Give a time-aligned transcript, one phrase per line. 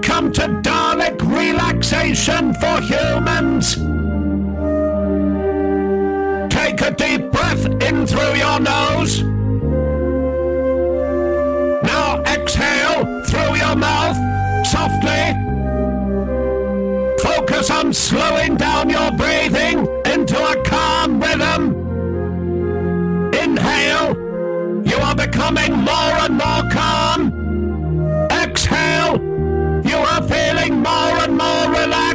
[0.00, 3.74] Welcome to Dalek Relaxation for Humans.
[6.54, 9.22] Take a deep breath in through your nose.
[11.82, 14.16] Now exhale through your mouth
[14.68, 15.34] softly.
[17.20, 21.74] Focus on slowing down your breathing into a calm rhythm.
[23.34, 24.16] Inhale.
[24.86, 27.47] You are becoming more and more calm.
[29.98, 32.07] Are feeling more and more relaxed.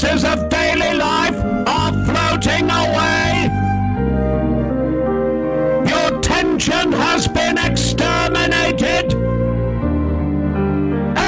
[0.00, 3.50] Stresses of daily life are floating away.
[5.90, 9.12] Your tension has been exterminated.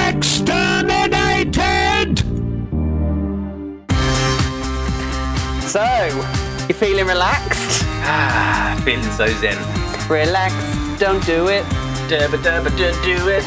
[0.08, 2.24] Exterminated!
[5.68, 5.84] So,
[6.66, 7.82] you feeling relaxed?
[8.04, 9.58] Ah, feeling so zen.
[10.08, 10.54] Relax,
[10.98, 11.64] don't do it.
[12.08, 13.44] Dubba dubba do do it.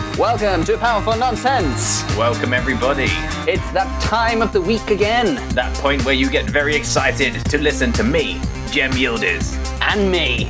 [0.18, 2.02] Welcome to Powerful Nonsense.
[2.16, 3.08] Welcome everybody.
[3.50, 5.34] It's that time of the week again.
[5.50, 10.44] That point where you get very excited to listen to me, Jem Yildiz, And me.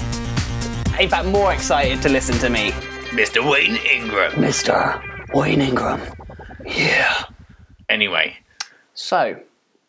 [1.02, 2.70] In fact, more excited to listen to me.
[3.10, 3.48] Mr.
[3.50, 4.32] Wayne Ingram.
[4.34, 5.02] Mr.
[5.34, 6.00] Wayne Ingram.
[6.64, 7.24] Yeah.
[7.88, 8.36] Anyway,
[8.94, 9.40] So,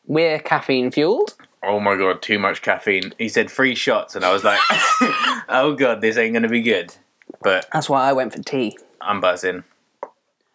[0.08, 1.36] we're caffeine fueled.
[1.62, 3.14] oh my god, too much caffeine.
[3.20, 4.60] He said three shots, and I was like,
[5.50, 6.96] oh god, this ain't gonna be good.
[7.44, 8.78] But That's why I went for tea.
[9.02, 9.64] I'm buzzing.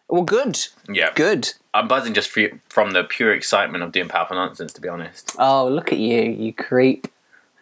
[0.09, 0.59] Well, good.
[0.87, 1.53] Yeah, Good.
[1.73, 4.71] I'm buzzing just for, from the pure excitement of doing powerful nonsense.
[4.73, 7.07] To be honest, Oh, look at you, you creep.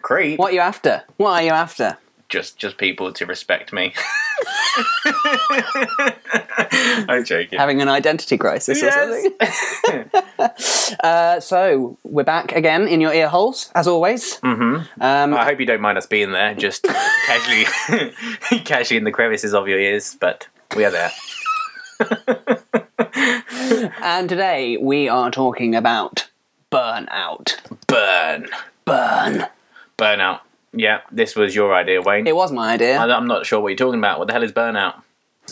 [0.01, 0.37] creep.
[0.37, 1.03] What are you after?
[1.17, 1.97] What are you after?
[2.27, 3.93] Just, just people to respect me.
[7.07, 7.59] I'm joking.
[7.59, 10.09] Having an identity crisis or something?
[11.03, 14.39] Uh, so, we're back again in your ear holes, as always.
[14.39, 15.01] Mm-hmm.
[15.01, 17.65] Um, I hope you don't mind us being there, just casually,
[18.65, 20.17] casually in the crevices of your ears.
[20.19, 21.11] But we are there.
[24.01, 26.29] and today we are talking about
[26.71, 27.57] burnout.
[27.87, 28.47] Burn,
[28.85, 29.45] Burn.
[29.97, 30.39] burnout.
[30.73, 32.27] Yeah, this was your idea, Wayne.
[32.27, 32.97] It was my idea.
[32.97, 34.19] I- I'm not sure what you're talking about.
[34.19, 35.01] What the hell is burnout?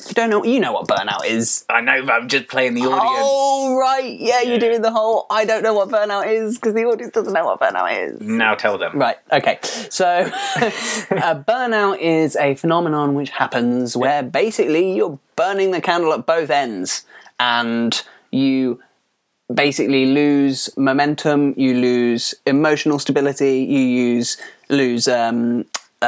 [0.07, 0.43] You don't know.
[0.43, 1.65] You know what burnout is.
[1.69, 3.21] I know, but I'm just playing the audience.
[3.21, 5.25] Oh right, yeah, you're doing the whole.
[5.29, 8.21] I don't know what burnout is because the audience doesn't know what burnout is.
[8.21, 8.97] Now tell them.
[8.97, 9.17] Right.
[9.31, 9.59] Okay.
[9.61, 10.05] So,
[10.55, 16.49] uh, burnout is a phenomenon which happens where basically you're burning the candle at both
[16.49, 17.05] ends,
[17.39, 18.01] and
[18.31, 18.81] you
[19.53, 21.53] basically lose momentum.
[21.57, 23.59] You lose emotional stability.
[23.61, 24.37] You use
[24.69, 25.65] lose um,
[26.01, 26.05] uh,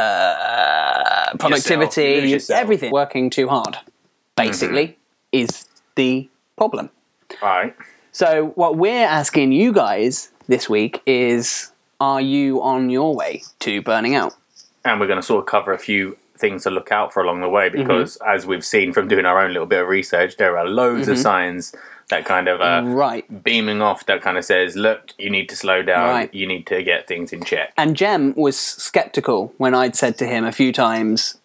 [1.39, 2.03] productivity.
[2.03, 2.59] You yourself.
[2.59, 2.91] Everything.
[2.91, 3.77] Working too hard,
[4.35, 4.97] basically, mm-hmm.
[5.31, 6.89] is the problem.
[7.41, 7.75] All right.
[8.11, 13.81] So, what we're asking you guys this week is Are you on your way to
[13.81, 14.35] burning out?
[14.83, 17.41] And we're going to sort of cover a few things to look out for along
[17.41, 18.35] the way because, mm-hmm.
[18.35, 21.15] as we've seen from doing our own little bit of research, there are loads of
[21.15, 21.21] mm-hmm.
[21.21, 21.73] signs
[22.11, 23.43] that kind of uh, Right.
[23.43, 26.33] beaming off that kind of says, look, you need to slow down, Right.
[26.33, 27.73] you need to get things in check.
[27.77, 31.39] And Jem was skeptical when I'd said to him a few times,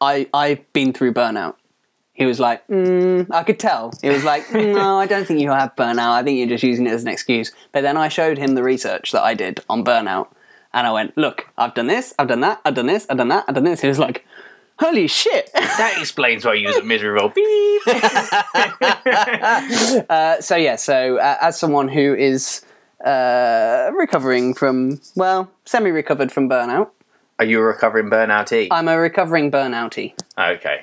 [0.00, 1.54] I, I've been through burnout.
[2.14, 3.92] He was like, mm, I could tell.
[4.00, 6.12] He was like, no, I don't think you have burnout.
[6.12, 7.52] I think you're just using it as an excuse.
[7.72, 10.28] But then I showed him the research that I did on burnout.
[10.72, 13.28] And I went, look, I've done this, I've done that, I've done this, I've done
[13.28, 13.80] that, I've done this.
[13.80, 14.24] He was like,
[14.78, 15.50] holy shit.
[15.54, 17.82] That explains why you was a miserable beep.
[20.10, 22.64] Uh, so yeah, so uh, as someone who is
[23.04, 26.90] uh, recovering from, well, semi-recovered from burnout,
[27.38, 30.14] Are you a recovering burnout I'm a recovering burnoutie.
[30.38, 30.82] Okay.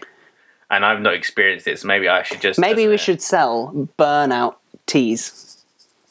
[0.70, 2.60] And I've not experienced it, so maybe I should just.
[2.60, 4.56] Maybe we a- should sell burnout
[4.86, 5.64] teas.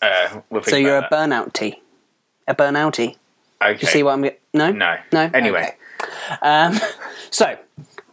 [0.02, 1.80] Uh, we'll So you're a burnout tea,
[2.46, 3.16] a burnoutie.
[3.60, 3.70] that.
[3.70, 3.78] Okay.
[3.82, 4.22] You see what I'm?
[4.54, 4.96] No, No.
[5.12, 5.30] no.
[5.34, 5.62] Anyway.
[5.62, 5.76] Okay.
[6.42, 6.74] Um,
[7.30, 7.56] so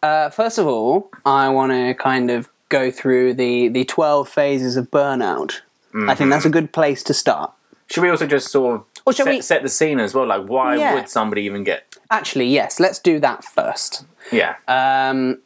[0.03, 4.77] uh, first of all, I want to kind of go through the the twelve phases
[4.77, 5.61] of burnout.
[6.07, 7.51] I think that's a good place to start.
[7.89, 10.27] Should we also just sort of Or shall set, we- set the scene as well?
[10.27, 10.93] Like, why Yeah.
[10.93, 11.85] would somebody even get.
[12.11, 14.05] Actually, yes, let's do that first.
[14.31, 14.55] Yeah.
[14.67, 15.39] Um,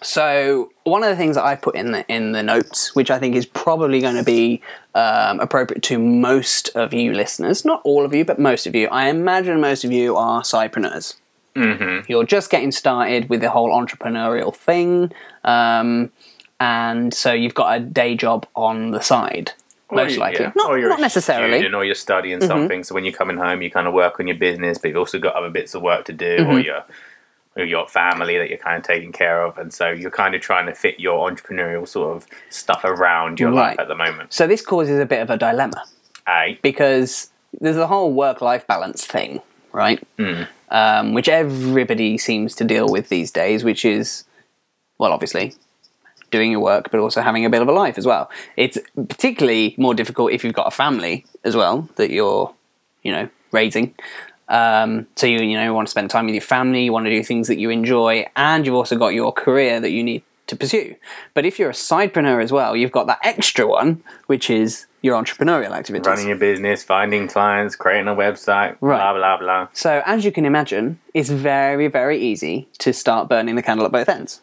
[0.00, 3.18] so one of the things that I put in the in the notes, which I
[3.18, 4.62] think is probably going to be
[4.94, 8.88] um, appropriate to most of you listeners, not all of you, but most of you.
[8.88, 11.14] I imagine most of you are sidepreneurs.
[11.62, 12.10] Mm-hmm.
[12.10, 15.12] You're just getting started with the whole entrepreneurial thing.
[15.44, 16.10] Um,
[16.60, 19.52] and so you've got a day job on the side,
[19.92, 20.44] most you- likely.
[20.46, 20.52] yeah.
[20.56, 21.48] Not, or not necessarily.
[21.50, 21.58] Mm-hmm.
[21.60, 22.82] student, or you're studying something.
[22.84, 25.18] So when you're coming home, you kind of work on your business, but you've also
[25.18, 26.50] got other bits of work to do, Mm-hmm.
[26.50, 26.84] or your
[27.56, 30.40] or your family that you're kind of taking care of, and so you're kind of
[30.40, 33.70] trying to fit your entrepreneurial sort of stuff around your Right.
[33.70, 34.32] life at the moment.
[34.32, 35.82] So this causes a bit of a dilemma
[36.24, 36.58] Aye.
[36.62, 39.40] because there's the whole work-life balance thing,
[39.72, 40.00] right?
[40.70, 44.24] Um, which everybody seems to deal with these days, which is,
[44.98, 45.54] well, obviously
[46.30, 48.30] doing your work, but also having a bit of a life as well.
[48.56, 52.54] It's particularly more difficult if you've got a family as well that you're,
[53.02, 53.94] you know, raising.
[54.48, 57.04] Um, so you you know you want to spend time with your family, you want
[57.04, 60.22] to do things that you enjoy, and you've also got your career that you need
[60.48, 60.96] to pursue.
[61.34, 65.20] But if you're a sidepreneur as well, you've got that extra one, which is your
[65.22, 66.06] entrepreneurial activities.
[66.06, 68.98] Running your business, finding clients, creating a website, Right.
[68.98, 69.68] blah blah blah.
[69.72, 73.92] So as you can imagine, it's very very easy to start burning the candle at
[73.92, 74.40] both ends.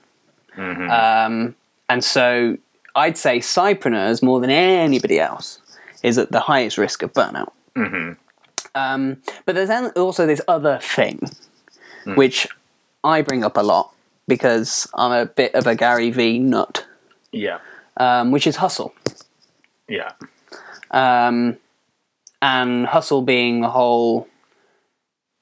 [0.57, 1.55] Um,
[1.89, 2.57] and so
[2.95, 5.59] I'd say sidepreneurs more than anybody else
[6.01, 7.51] is at the highest risk of burnout.
[8.73, 11.19] Um, but there's also this other thing,
[12.15, 12.47] which
[13.03, 13.93] I bring up a lot
[14.27, 16.85] because I'm a bit of a Gary Vee nut,
[17.31, 17.59] Yeah,
[17.97, 18.93] um, which is hustle.
[19.87, 20.11] yeah,
[20.91, 21.57] Um,
[22.41, 24.27] and hustle being the whole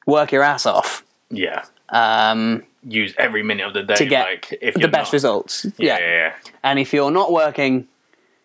[0.05, 1.63] work your ass off yeah.
[1.89, 5.65] um, Use every minute of the day to get like if the best not- results.
[5.77, 5.99] Yeah, Yeah.
[5.99, 6.33] yeah, yeah.
[6.63, 7.87] And if you're not working,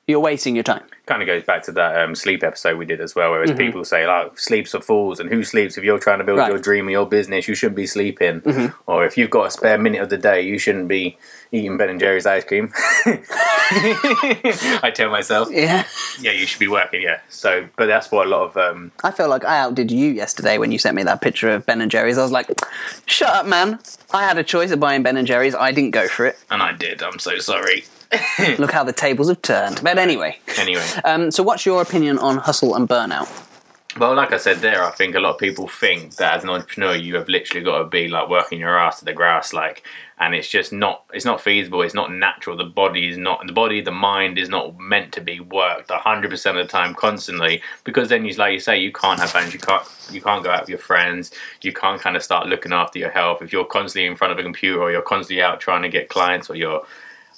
[0.06, 0.84] you're wasting your time.
[1.08, 3.58] Kind of goes back to that um, sleep episode we did as well, whereas Mm-hmm.
[3.58, 5.78] people say like sleep's for fools, and who sleeps?
[5.78, 6.44] If you're trying to build Right.
[6.48, 6.52] Mm-hmm.
[6.56, 8.42] your dream or your business, you shouldn't be sleeping.
[8.86, 11.16] Or if you've got a spare minute of the day, you shouldn't be
[11.50, 12.70] eating Ben and Jerry's ice cream.
[13.72, 15.86] I tell myself, Yeah.
[16.20, 17.02] yeah, you should be working.
[17.02, 17.20] Yeah.
[17.28, 20.58] So, but that's what a lot of um, I feel like I outdid you yesterday
[20.58, 22.18] when you sent me that picture of Ben and Jerry's.
[22.18, 22.50] I was like,
[23.06, 23.78] shut up, man.
[24.12, 25.54] I had a choice of buying Ben and Jerry's.
[25.54, 26.38] I didn't go for it.
[26.50, 27.02] and I did.
[27.02, 27.84] I'm so sorry.
[28.58, 29.80] Look how the tables have turned.
[29.82, 33.28] But anyway, Anyway, um, so what's your opinion on hustle and burnout?
[33.98, 36.50] Well, like I said there, I think a lot of people think that as an
[36.50, 39.82] entrepreneur, you have literally got to be like working your ass to the grass, like,
[40.20, 41.82] and it's just not, it's not feasible.
[41.82, 42.56] It's not natural.
[42.56, 46.30] The body is not, the body, the mind is not meant to be worked hundred
[46.30, 49.50] percent of the time, constantly, because then you, like you say, you can't have fun.
[49.50, 49.82] You can't,
[50.12, 51.32] you can't go out with your friends.
[51.62, 54.38] You can't kind of start looking after your health if you're constantly in front of
[54.38, 56.84] a computer or you're constantly out trying to get clients or you're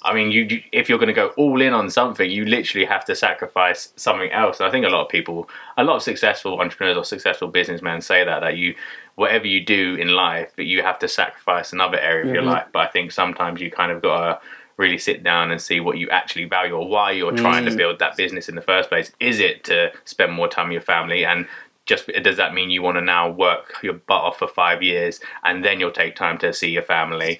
[0.03, 2.85] I mean, you, you if you're going to go all in on something, you literally
[2.85, 4.59] have to sacrifice something else.
[4.59, 8.01] And I think a lot of people, a lot of successful entrepreneurs or successful businessmen
[8.01, 8.75] say that that you,
[9.15, 12.51] whatever you do in life, that you have to sacrifice another area of your mm-hmm.
[12.51, 12.67] life.
[12.71, 15.97] But I think sometimes you kind of got to really sit down and see what
[15.97, 17.77] you actually value or why you're trying to mm.
[17.77, 19.11] build that business in the first place.
[19.19, 21.47] Is it to spend more time with your family and
[21.85, 25.19] just does that mean you want to now work your butt off for five years
[25.43, 27.39] and then you'll take time to see your family?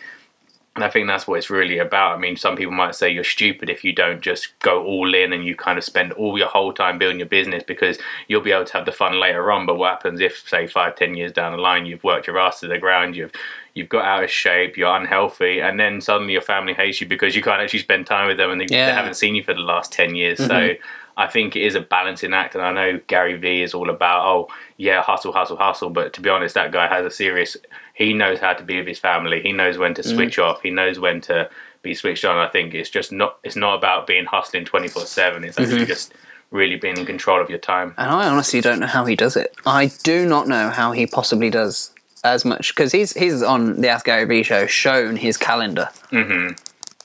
[0.76, 2.16] And I think that's what it's really about.
[2.16, 5.34] I mean, some people might say you're stupid if you don't just go all in
[5.34, 8.54] and you kind of spend all your whole time building your business because you'll be
[8.54, 9.66] able to have the fun later on.
[9.66, 12.62] But what happens if, say, five, ten years down the line, you've worked your ass
[12.62, 13.34] to the ground, you've
[13.74, 17.36] you've got out of shape, you're unhealthy, and then suddenly your family hates you because
[17.36, 19.60] you can't actually spend time with them and they, they haven't seen you for the
[19.60, 20.38] last ten years.
[20.38, 20.82] So mm-hmm.
[21.18, 24.26] I think it is a balancing act, and I know Gary Vee is all about
[24.26, 24.48] oh
[24.78, 25.90] yeah, hustle, hustle, hustle.
[25.90, 27.58] But to be honest, that guy has a serious.
[28.02, 29.42] He knows how to be with his family.
[29.42, 30.44] He knows when to switch mm.
[30.44, 30.62] off.
[30.62, 31.50] He knows when to
[31.82, 32.38] be switched on.
[32.38, 33.38] I think it's just not.
[33.44, 35.44] It's not about being hustling twenty four seven.
[35.44, 35.86] It's actually mm-hmm.
[35.86, 36.14] just
[36.52, 37.94] really being in control of your time.
[37.98, 39.56] And I honestly don't know how he does it.
[39.66, 41.92] I do not know how he possibly does
[42.24, 46.54] as much because he's he's on the Ask Gary Vee show shown his calendar mm-hmm.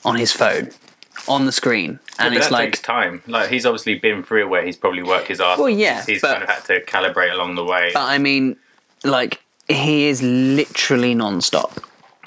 [0.07, 0.71] on his phone
[1.27, 3.21] on the screen, and But it's like takes time.
[3.27, 5.57] Like he's obviously been through where he's probably worked his ass.
[5.57, 7.91] Well, yeah, he's but- kind of had to calibrate along the way.
[7.93, 8.57] But I mean,
[9.03, 11.79] like he is literally non-stop.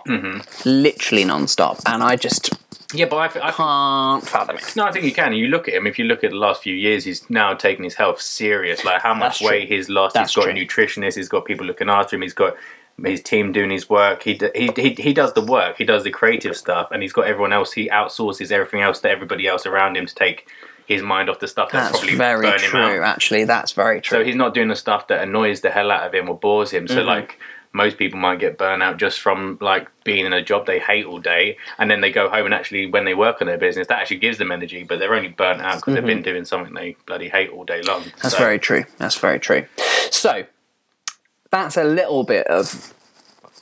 [0.07, 0.69] Mm-hmm.
[0.69, 2.51] Literally non-stop, and I just
[2.93, 4.73] yeah, but I, th- I can't fathom it.
[4.75, 5.33] No, I think you can.
[5.33, 5.87] You look at him.
[5.87, 8.85] If you look at the last few years, he's now taken his health serious.
[8.85, 9.49] Like how much That's true.
[9.49, 10.15] weight he's lost.
[10.15, 10.61] That's he's got true.
[10.61, 11.17] a nutritionist.
[11.17, 12.23] He's got people looking after him.
[12.23, 12.57] He's got
[13.05, 14.23] his team doing his work.
[14.23, 15.77] He, d- he he he does the work.
[15.77, 17.73] He does the creative stuff, and he's got everyone else.
[17.73, 20.49] He outsources everything else to everybody else around him to take
[20.87, 22.91] his mind off the stuff that's, That's probably very burn him out.
[22.93, 23.03] true.
[23.03, 24.19] Actually, that's very true.
[24.19, 26.71] So he's not doing the stuff that annoys the hell out of him or bores
[26.71, 26.87] him.
[26.87, 26.95] Mm-hmm.
[26.97, 27.39] So like
[27.73, 31.07] most people might get burnt out just from like being in a job they hate
[31.07, 33.87] all day, and then they go home and actually when they work on their business,
[33.87, 36.75] that actually gives them energy, but they're only burnt out because they've been doing something
[36.75, 38.01] they bloody hate all day long.
[38.03, 38.19] Mm-hmm.
[38.23, 38.85] That's So- very true.
[38.99, 39.67] That's very true.
[40.11, 40.45] So
[41.51, 42.93] that's a little bit of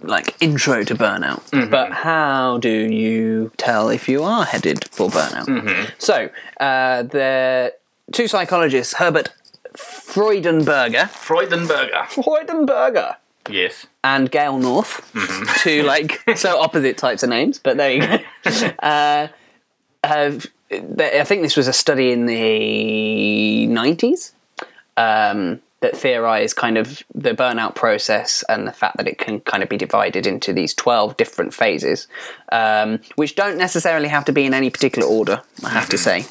[0.03, 1.43] like intro to burnout.
[1.51, 1.71] Mm-hmm.
[1.71, 5.47] But how do you tell if you are headed for burnout?
[5.47, 5.91] Mm-hmm.
[5.99, 6.29] So
[6.61, 7.75] uh, the
[8.13, 9.31] two psychologists, Herbert
[9.77, 12.05] Freudenberger, Freudenberger.
[12.07, 13.17] Freudenberger,
[13.51, 13.87] Yes.
[14.05, 15.45] and Gail North, Mm-hmm.
[15.63, 18.19] two like so opposite types of names, but there you go.
[18.83, 19.29] uh,
[20.03, 20.47] th-
[21.01, 24.33] I think this was a study in the 90s
[24.97, 29.63] um, that theorize kind of the burnout process and the fact that it can kind
[29.63, 32.09] of be divided into these 12 different phases,
[32.51, 36.27] um, which don't necessarily have to be in any particular order, I have to say.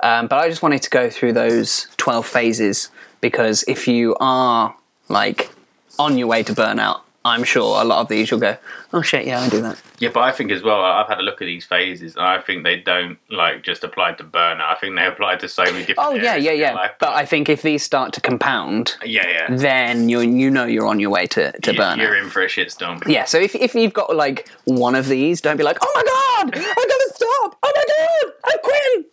[0.00, 4.74] Um, but I just wanted to go through those 12 phases because if you are
[5.08, 5.50] like
[5.98, 8.56] on your way to burnout, I'm sure a lot of these you'll go,
[8.94, 9.80] oh shit, yeah, I do that.
[9.98, 12.40] Yeah, but I think as well, I've had a look at these phases, and I
[12.40, 14.62] think they don't like just apply to burnout.
[14.62, 15.98] I think they apply to so many different.
[15.98, 16.72] Oh yeah, yeah, yeah.
[16.72, 16.92] life.
[16.98, 20.86] But I think if these start to compound, yeah, yeah, then you you know you're
[20.86, 21.98] on your way to to You- burnout.
[21.98, 23.06] You're in for a shitstorm.
[23.06, 26.02] Yeah, so if, if you've got like one of these, don't be like, oh my
[26.02, 27.58] god, I gotta stop.
[27.62, 29.04] Oh my god, I'm quitting.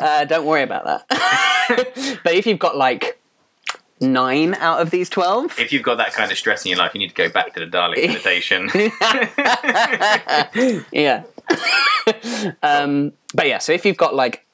[0.04, 2.18] uh, don't worry about that.
[2.24, 3.20] but if you've got like
[4.02, 6.92] nine out of these 12, If you've got that kind of stress in your life,
[6.94, 8.68] you need to go back to the Dalek meditation.
[10.92, 11.22] yeah.
[12.62, 14.44] um, but yeah, so if you've got like,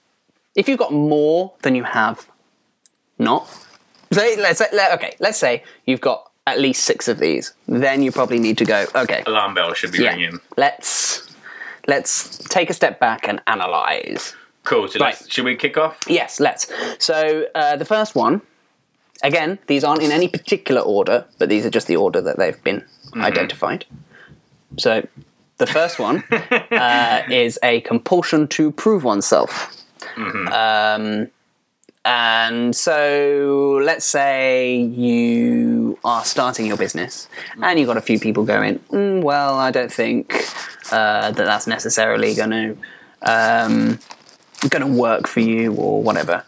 [0.55, 2.29] if you've got more than you have
[3.19, 3.49] not,
[4.13, 8.03] so let's say, let- okay, let's say you've got at least six of these, then
[8.03, 10.39] you probably need to go, okay, Alarm bell should be yeah, ringing.
[10.57, 11.29] let's
[11.87, 14.35] let's take a step back and analyze.
[14.65, 14.89] Cool.
[14.89, 15.33] So let's, Right.
[15.33, 15.99] should we kick off?
[16.07, 16.71] Yes, let's.
[16.99, 18.43] So uh, the first one,
[19.23, 22.63] again, these aren't in any particular order, but these are just the order that they've
[22.63, 22.85] been
[23.17, 23.85] identified.
[24.77, 25.07] So
[25.59, 29.75] the first one uh, is a compulsion to prove oneself.
[30.17, 31.29] Um,
[32.05, 37.29] and so let's say you are starting your business
[37.61, 40.33] and you've got a few people going, mm, well, I don't think
[40.91, 42.77] uh, that that's necessarily going to
[43.23, 43.99] um,
[44.71, 46.45] going to work for you or whatever.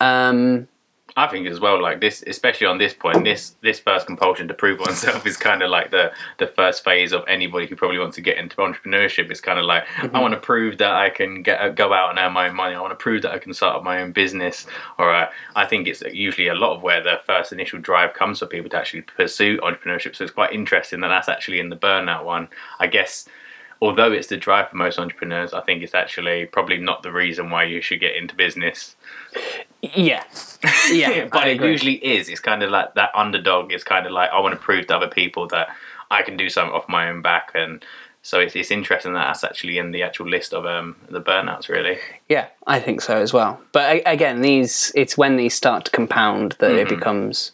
[0.00, 0.68] Um,
[1.16, 4.54] I think as well, like this, especially on this point, this this first compulsion to
[4.54, 8.16] prove oneself is kind of like the the first phase of anybody who probably wants
[8.16, 9.30] to get into entrepreneurship.
[9.30, 12.10] It's kind of like I want to prove that I can get uh, go out
[12.10, 12.74] and earn my own money.
[12.74, 14.66] I want to prove that I can start up my own business.
[14.98, 18.38] Or uh, I think it's usually a lot of where the first initial drive comes
[18.38, 20.14] for people to actually pursue entrepreneurship.
[20.14, 22.48] So it's quite interesting that that's actually in the burnout one.
[22.78, 23.28] I guess
[23.82, 27.50] although it's the drive for most entrepreneurs, I think it's actually probably not the reason
[27.50, 28.96] why you should get into business.
[29.82, 30.24] Yeah,
[30.90, 32.28] yeah, but it usually is.
[32.28, 33.72] It's kind of like that underdog.
[33.72, 35.68] It's kind of like I want to prove to other people that
[36.10, 37.84] I can do something off my own back, and
[38.22, 41.68] so it's, it's interesting that that's actually in the actual list of um, the burnouts.
[41.68, 43.60] Really, Yeah, I think so as well.
[43.72, 47.52] But again, these it's when these start to compound that it becomes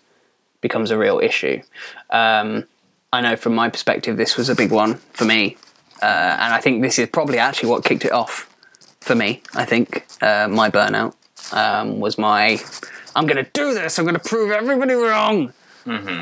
[0.60, 1.62] becomes a real issue.
[2.10, 2.64] Um,
[3.12, 5.56] I know from my perspective, this was a big one for me,
[6.02, 8.52] uh, and I think this is probably actually what kicked it off
[9.00, 9.42] for me.
[9.54, 11.14] I think uh, my burnout
[11.52, 12.58] um, was my
[13.14, 13.98] I'm going to do this.
[13.98, 15.52] I'm going to prove everybody wrong.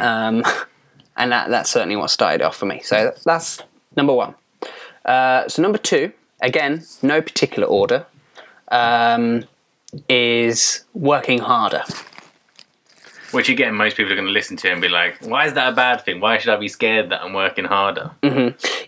[0.00, 0.44] Um,
[1.16, 2.80] and that that's certainly what started off for me.
[2.82, 3.60] So that's
[3.96, 4.34] number one.
[5.04, 8.06] Uh, so number two, again, no particular order,
[8.68, 9.44] um,
[10.08, 11.82] is working harder.
[13.32, 15.72] which again, most people are going to listen to and be like, "Why is that
[15.72, 16.20] a bad thing?
[16.20, 18.12] Why should I be scared that I'm working harder?"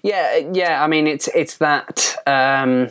[0.02, 0.82] Yeah, yeah.
[0.82, 2.16] I mean, it's it's that.
[2.26, 2.88] Um,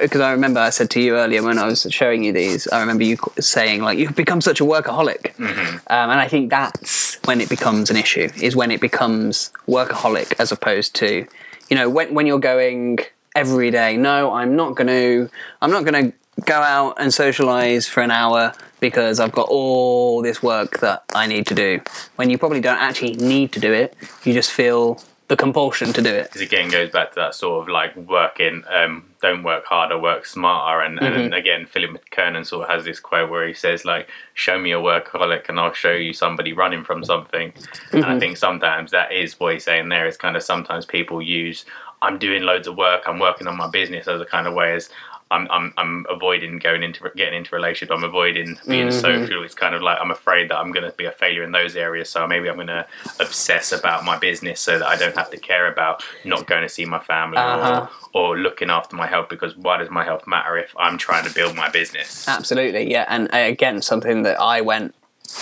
[0.00, 2.80] because I, remember I said to you earlier when I was showing you these, I
[2.80, 7.40] remember you saying like you've become such a workaholic, um, and I think that's when
[7.40, 8.28] it becomes an issue.
[8.40, 11.26] Is when it becomes workaholic as opposed to,
[11.68, 12.98] you know, when when you're going
[13.34, 13.96] every day.
[13.96, 15.30] No, I'm not going to.
[15.60, 20.22] I'm not going to go out and socialize for an hour because I've got all
[20.22, 21.80] this work that I need to do.
[22.16, 26.02] When you probably don't actually need to do it, you just feel the compulsion to
[26.02, 26.24] do it.
[26.24, 30.26] Because again, goes back to that sort of like working, um, don't work harder, work
[30.26, 30.82] smarter.
[30.82, 31.32] And, and mm-hmm.
[31.32, 34.78] again, Philip McKernan sort of has this quote where he says, like, show me a
[34.78, 37.52] workaholic and I'll show you somebody running from something.
[37.92, 38.18] And I mm-hmm.
[38.18, 41.64] think sometimes that is what he's saying there is kind of sometimes people use,
[42.02, 44.74] I'm doing loads of work, I'm working on my business as a kind of way
[44.74, 44.90] as
[45.32, 47.96] I'm, I'm, I'm avoiding going into getting into relationship.
[47.96, 49.42] I'm avoiding being social.
[49.42, 51.74] It's kind of like I'm afraid that I'm going to be a failure in those
[51.74, 52.10] areas.
[52.10, 52.86] So maybe I'm going to
[53.18, 56.68] obsess about my business so that I don't have to care about not going to
[56.68, 57.86] see my family Uh-huh.
[58.14, 59.28] or, or looking after my health.
[59.28, 62.28] Because why does my health matter if I'm trying to build my business?
[62.28, 63.06] Absolutely, yeah.
[63.08, 64.94] And uh, again, something that I went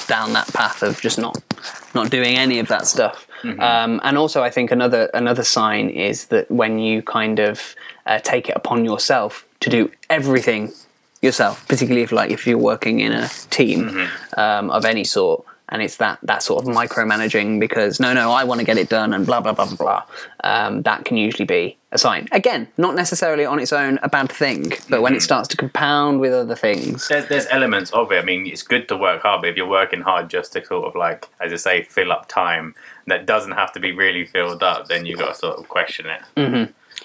[0.06, 1.42] down that path of just not
[1.94, 3.26] not doing any of that stuff.
[3.42, 7.74] Um, and also, I think another another sign is that when you kind of
[8.06, 10.72] uh, take it upon yourself to do everything
[11.22, 15.44] yourself, particularly if like if you're working in a team um, of any sort.
[15.72, 18.88] And it's that that sort of micromanaging because no, no, I want to get it
[18.88, 20.02] done and blah blah blah blah blah.
[20.42, 22.26] Um, that can usually be a sign.
[22.32, 26.18] Again, not necessarily on its own a bad thing, but when it starts to compound
[26.18, 28.20] with other things, There's, there's elements of it.
[28.20, 30.86] I mean, it's good to work hard, but if you're working hard just to sort
[30.88, 32.74] of like, as I say, fill up time
[33.06, 36.06] that doesn't have to be really filled up, then you've got to sort of question
[36.06, 36.22] it.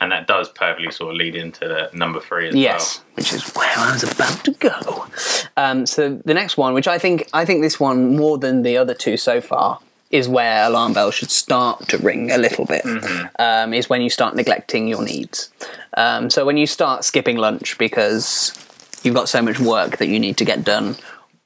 [0.02, 2.64] And that does perfectly sort of lead into the number three as well.
[2.64, 5.08] Yes, which is where I was about to go.
[5.56, 8.78] Um, so the next one, which I think I think this one more than the
[8.78, 9.80] other two so far,
[10.12, 12.86] is where alarm bells should start to ring a little bit.
[13.40, 15.50] Um, is when you start neglecting your needs.
[15.98, 18.54] Um, so when you start skipping lunch because
[19.04, 20.96] you've got so much work that you need to get done,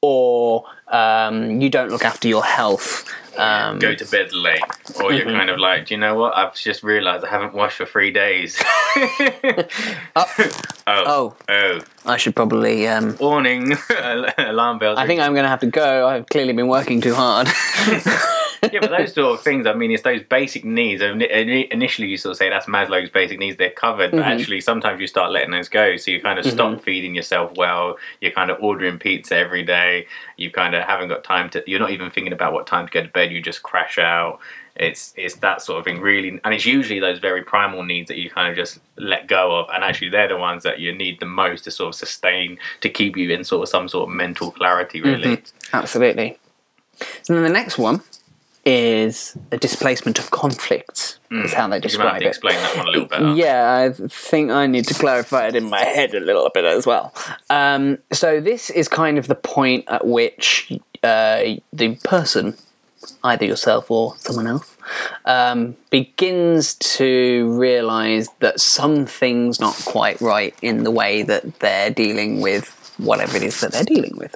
[0.01, 3.07] or um, you don't look after your health.
[3.37, 4.59] Um, Go to bed late.
[5.01, 5.37] Or you're Mm-hmm.
[5.37, 6.35] kind of like, do you know what?
[6.35, 8.61] I've just realised I haven't washed for three days.
[10.15, 10.51] oh.
[10.87, 11.79] oh, Oh.
[12.05, 12.87] I should probably.
[12.87, 13.73] Um, Warning.
[14.37, 14.97] Alarm bells.
[14.99, 16.07] I think I'm going to have to go.
[16.07, 17.47] I've clearly been working too hard.
[18.71, 21.01] Yeah, but those sort of things, I mean, it's those basic needs.
[21.01, 24.29] Ini- ini- Initially, you sort of say that's Maslow's basic needs, they're covered, but mm-hmm.
[24.29, 25.97] actually, sometimes you start letting those go.
[25.97, 26.81] So you kind of stop mm-hmm.
[26.81, 27.97] feeding yourself well.
[28.21, 30.07] You're kind of ordering pizza every day.
[30.37, 32.91] You kind of haven't got time to, you're not even thinking about what time to
[32.91, 33.31] go to bed.
[33.31, 34.39] You just crash out.
[34.75, 36.39] It's, it's that sort of thing, really.
[36.43, 39.67] And it's usually those very primal needs that you kind of just let go of.
[39.73, 42.89] And actually, they're the ones that you need the most to sort of sustain, to
[42.89, 45.37] keep you in sort of some sort of mental clarity, really.
[45.37, 45.75] Mm-hmm.
[45.75, 46.39] Absolutely.
[47.23, 48.01] So then the next one
[48.69, 51.17] is a displacement of conflicts.
[51.31, 52.27] Is how they You might have describe it.
[52.27, 53.33] explain that one a little better.
[53.33, 56.85] Yeah, I think I need to clarify it in my head a little bit as
[56.87, 57.13] well.
[57.49, 60.71] Um, so this is kind of the point at which
[61.03, 62.55] uh, the person,
[63.23, 64.75] either yourself or someone else,
[65.25, 72.41] um, begins to realise that something's not quite right in the way that they're dealing
[72.41, 74.35] with whatever it is that they're dealing with.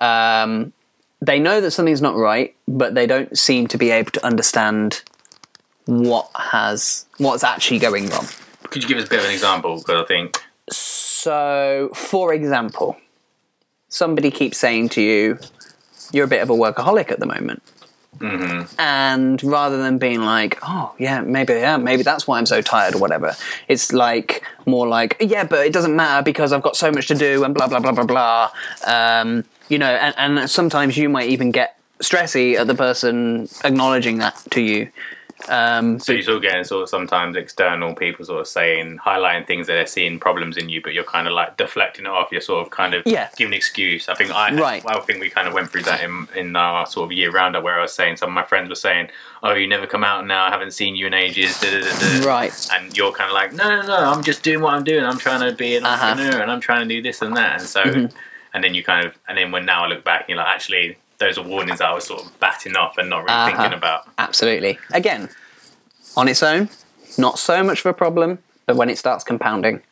[0.00, 0.72] Um,
[1.20, 5.02] they know that something's not right, but they don't seem to be able to understand
[5.86, 8.26] what has what's actually going wrong.
[8.70, 9.78] Could you give us a bit of an example?
[9.78, 12.96] Because I think So, for example,
[13.88, 15.38] somebody keeps saying to you,
[16.12, 17.62] "You're a bit of a workaholic at the moment,"
[18.78, 22.94] and rather than being like, "Oh, yeah, maybe, yeah, maybe that's why I'm so tired"
[22.94, 23.36] or whatever,
[23.68, 27.14] it's like more like, "Yeah, but it doesn't matter because I've got so much to
[27.14, 28.50] do," and blah blah blah blah blah.
[28.86, 34.18] Um, you know, and, and sometimes you might even get stressy at the person acknowledging
[34.18, 34.90] that to you.
[35.48, 36.12] Um, so.
[36.12, 39.86] You're of getting sort of sometimes external people sort of saying, highlighting things that they're
[39.86, 42.28] seeing problems in you, but you're kind of like deflecting it off.
[42.32, 43.28] You're sort of kind of Yeah.
[43.36, 44.08] giving an excuse.
[44.08, 44.82] I think I, Right.
[44.86, 47.62] I think we kind of went through that in in our sort of year roundup
[47.62, 49.08] where I was saying some of my friends were saying,
[49.42, 50.44] "Oh, you never come out now.
[50.46, 52.26] I haven't seen you in ages." Da, da, da.
[52.26, 52.68] Right.
[52.72, 53.96] And you're kind of like, "No, no, no.
[54.12, 55.04] I'm just doing what I'm doing.
[55.04, 56.06] I'm trying to be an Uh-huh.
[56.06, 57.82] entrepreneur and I'm trying to do this and that." And so,
[58.54, 60.96] and then you kind of, and then when now I look back, you're like, actually.
[61.18, 63.46] Those are warnings I was sort of batting off and not really Uh-huh.
[63.56, 64.02] thinking about.
[64.18, 64.78] Absolutely.
[64.92, 65.28] Again,
[66.16, 66.68] on its own,
[67.18, 69.82] not so much of a problem, but when it starts compounding,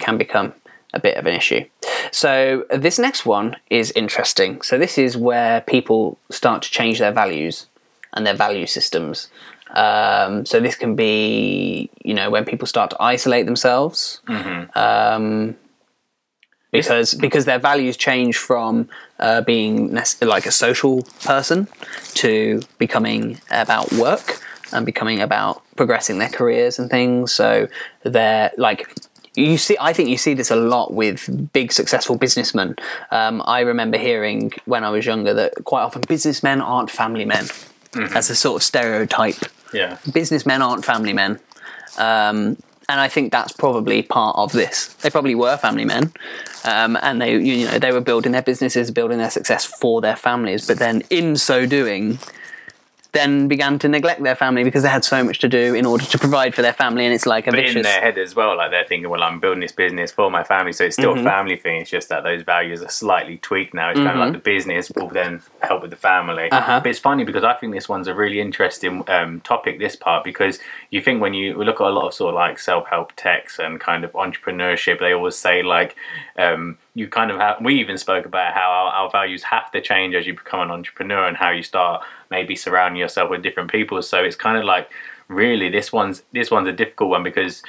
[0.00, 0.52] can become
[0.92, 1.64] a bit of an issue.
[2.10, 4.60] So this next one is interesting.
[4.62, 7.66] So this is where people start to change their values
[8.12, 9.28] and their value systems.
[9.74, 14.20] Um, so this can be, you know, when people start to isolate themselves.
[14.74, 15.56] Um,
[16.72, 18.88] because because their values change from
[19.20, 21.68] uh, being like a social person
[22.14, 24.40] to becoming about work
[24.72, 27.32] and becoming about progressing their careers and things.
[27.32, 27.68] So
[28.02, 28.92] they're like
[29.36, 29.76] you see.
[29.80, 32.74] I think you see this a lot with big successful businessmen.
[33.12, 37.46] Um, I remember hearing when I was younger that quite often businessmen aren't family men.
[38.14, 39.36] As a sort of stereotype
[39.72, 39.98] Yeah.
[40.12, 41.38] businessmen aren't family men.
[41.98, 42.56] Um,
[42.90, 44.88] and I think that's probably part of this.
[44.94, 46.12] They probably were family men,
[46.64, 50.16] um, and they, you know, they were building their businesses, building their success for their
[50.16, 50.66] families.
[50.66, 52.18] But then, in so doing,
[53.12, 56.04] then began to neglect their family because they had so much to do in order
[56.04, 57.04] to provide for their family.
[57.04, 59.40] And it's like a but in their head as well, like they're thinking, well, I'm
[59.40, 61.26] building this business for my family, so it's still Mm-hmm.
[61.26, 61.80] a family thing.
[61.80, 63.90] It's just that those values are slightly tweaked now.
[63.90, 66.48] It's kind of like the business will then help with the family.
[66.50, 66.80] Uh-huh.
[66.80, 69.78] But it's funny because I think this one's a really interesting um, topic.
[69.80, 72.58] This part because you think when you look at a lot of sort of like
[72.60, 75.96] self help texts and kind of entrepreneurship, they always say like.
[76.38, 79.80] Um, you kind of have, we even spoke about how our, our values have to
[79.80, 83.70] change as you become an entrepreneur and how you start maybe surrounding yourself with different
[83.70, 84.00] people.
[84.02, 84.90] So it's kind of like
[85.28, 87.62] really this one's this one's a difficult one because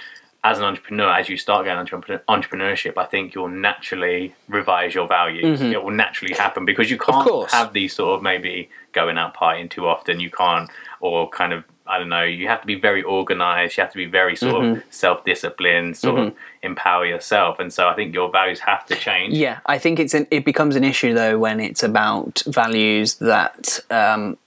[0.43, 1.95] as an entrepreneur, as you start getting into
[2.27, 5.59] entrepreneurship, I think you'll naturally revise your values.
[5.59, 5.73] Mm-hmm.
[5.73, 9.69] It will naturally happen because you can't have these sort of maybe going out partying
[9.69, 10.19] too often.
[10.19, 10.67] You can't,
[10.99, 13.77] or kind of, I don't know, you have to be very organized.
[13.77, 17.59] You have to be very sort of self disciplined, sort of empower yourself.
[17.59, 19.33] And so I think your values have to change.
[19.33, 23.79] Yeah, I think it's an, it becomes an issue though when it's about values that
[23.89, 24.37] um,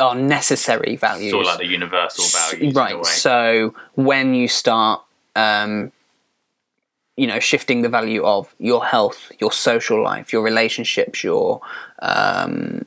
[0.00, 1.30] are necessary values.
[1.32, 2.74] Sort of like the universal values.
[2.74, 5.02] right so when you start
[5.36, 5.92] um
[7.16, 11.60] you know shifting the value of your health your social life your relationships your
[12.00, 12.82] um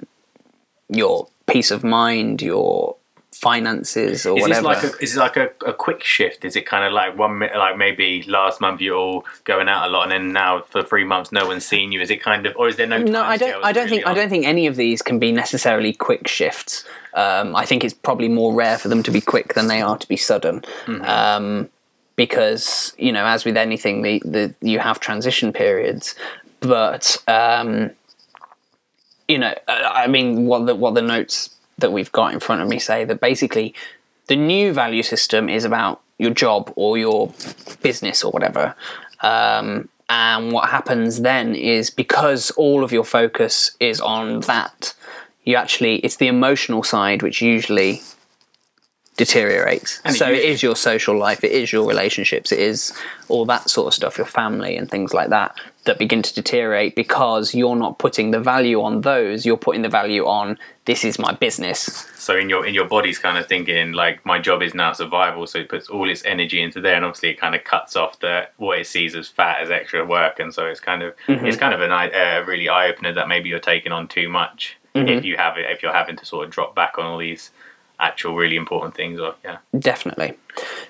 [0.90, 2.96] your peace of mind your
[3.42, 4.70] finances or Is whatever.
[4.70, 6.46] this like a, is it like a, a quick shift?
[6.46, 9.92] Is it kind of like one like maybe last month you're all going out a
[9.92, 12.00] lot, and then now for three months no one's seen you?
[12.02, 13.00] Is it kind of, or is there no?
[13.00, 13.66] no, I don't.
[13.66, 14.06] I don't think.
[14.06, 16.86] I don't think any of these can be necessarily quick shifts.
[17.16, 19.98] Um, I think it's probably more rare for them to be quick than they are
[19.98, 20.62] to be sudden.
[20.86, 21.04] Mm-hmm.
[21.04, 21.70] Um,
[22.16, 26.14] because you know, as with anything, the, the you have transition periods,
[26.60, 27.90] but um,
[29.28, 32.62] you know, I I mean, what the what the notes that we've got in front
[32.62, 33.74] of me say that basically
[34.28, 37.34] the new value system is about your job or your
[37.82, 38.76] business or whatever.
[39.22, 44.94] Um, and what happens then is because all of your focus is on that,
[45.44, 48.02] you actually, it's the emotional side which usually
[49.18, 50.02] deteriorates.
[50.04, 52.94] And so it usually- your social life, it is your relationships, it is
[53.28, 56.96] all that sort of stuff, your family and things like that, that begin to deteriorate
[56.96, 61.20] because you're not putting the value on those, you're putting the value on this is
[61.20, 62.08] my business.
[62.16, 65.46] So in your in your body's kind of thinking like my job is now survival,
[65.48, 68.20] so it puts all its energy into there, and obviously it kind of cuts off
[68.20, 71.46] the what it sees as fat as extra work, and so it's kind of Mm-hmm.
[71.46, 74.78] it's kind of an uh, really eye opener that maybe you're taking on too much
[74.96, 75.08] Mm-hmm.
[75.08, 77.50] if you have it if you're having to sort of drop back on all these
[78.02, 80.34] actual really important things or yeah Definitely.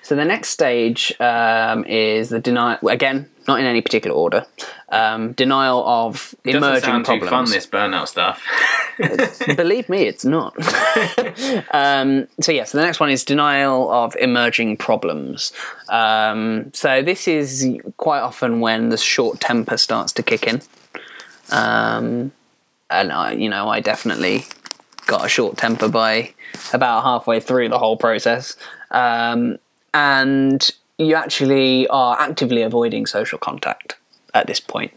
[0.02, 2.80] So the next stage um, is the denial.
[2.88, 4.45] Again, not in any particular order.
[4.89, 7.30] Um, denial of doesn't emerging sound problems.
[7.30, 8.41] too fun this burnout stuff
[9.56, 10.56] Believe me, it's not.
[11.74, 15.54] um, so yeah, so the next one is denial of emerging problems.
[15.89, 20.62] Um, so this is quite often when the short temper starts to kick in.
[21.52, 22.32] Um,
[22.89, 24.45] and I, you know, I definitely
[25.08, 26.34] got a short temper by
[26.74, 28.56] about halfway through the whole process.
[28.92, 29.58] Um,
[29.94, 33.98] and you actually are actively avoiding social contact
[34.34, 34.94] at this point.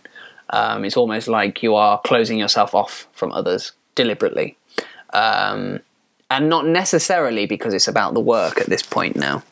[0.50, 4.56] Um, it's almost like you are closing yourself off from others deliberately.
[5.12, 5.80] Um,
[6.30, 9.42] and not necessarily because it's about the work at this point now.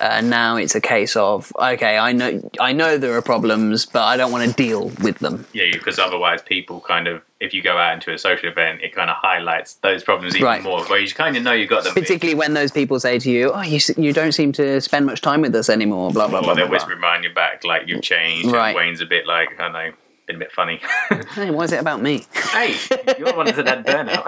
[0.00, 4.02] Uh, now it's a case of okay, I know I know there are problems, but
[4.02, 5.46] I don't want to deal with them.
[5.52, 8.94] yeah because otherwise people kind of if you go out into a social event it
[8.94, 10.62] kind of highlights those problems even Right.
[10.62, 13.30] more where you kind of know you've got them Particularly when those people say to
[13.30, 16.40] you, "Oh, you you don't seem to spend much time with us anymore." Blah blah
[16.42, 16.52] blah.
[16.52, 16.74] or they're blah, blah.
[16.76, 18.74] whispering behind your back like you've changed Right.
[18.74, 19.90] Wayne's a bit like I don't know
[20.26, 20.80] been a bit funny
[21.34, 22.24] Hey, why is it about me?
[22.54, 22.74] hey
[23.18, 24.24] you're the one that had burnout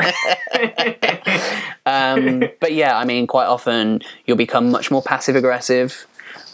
[1.86, 6.06] Um, but yeah, I mean, quite often you'll become much more passive aggressive,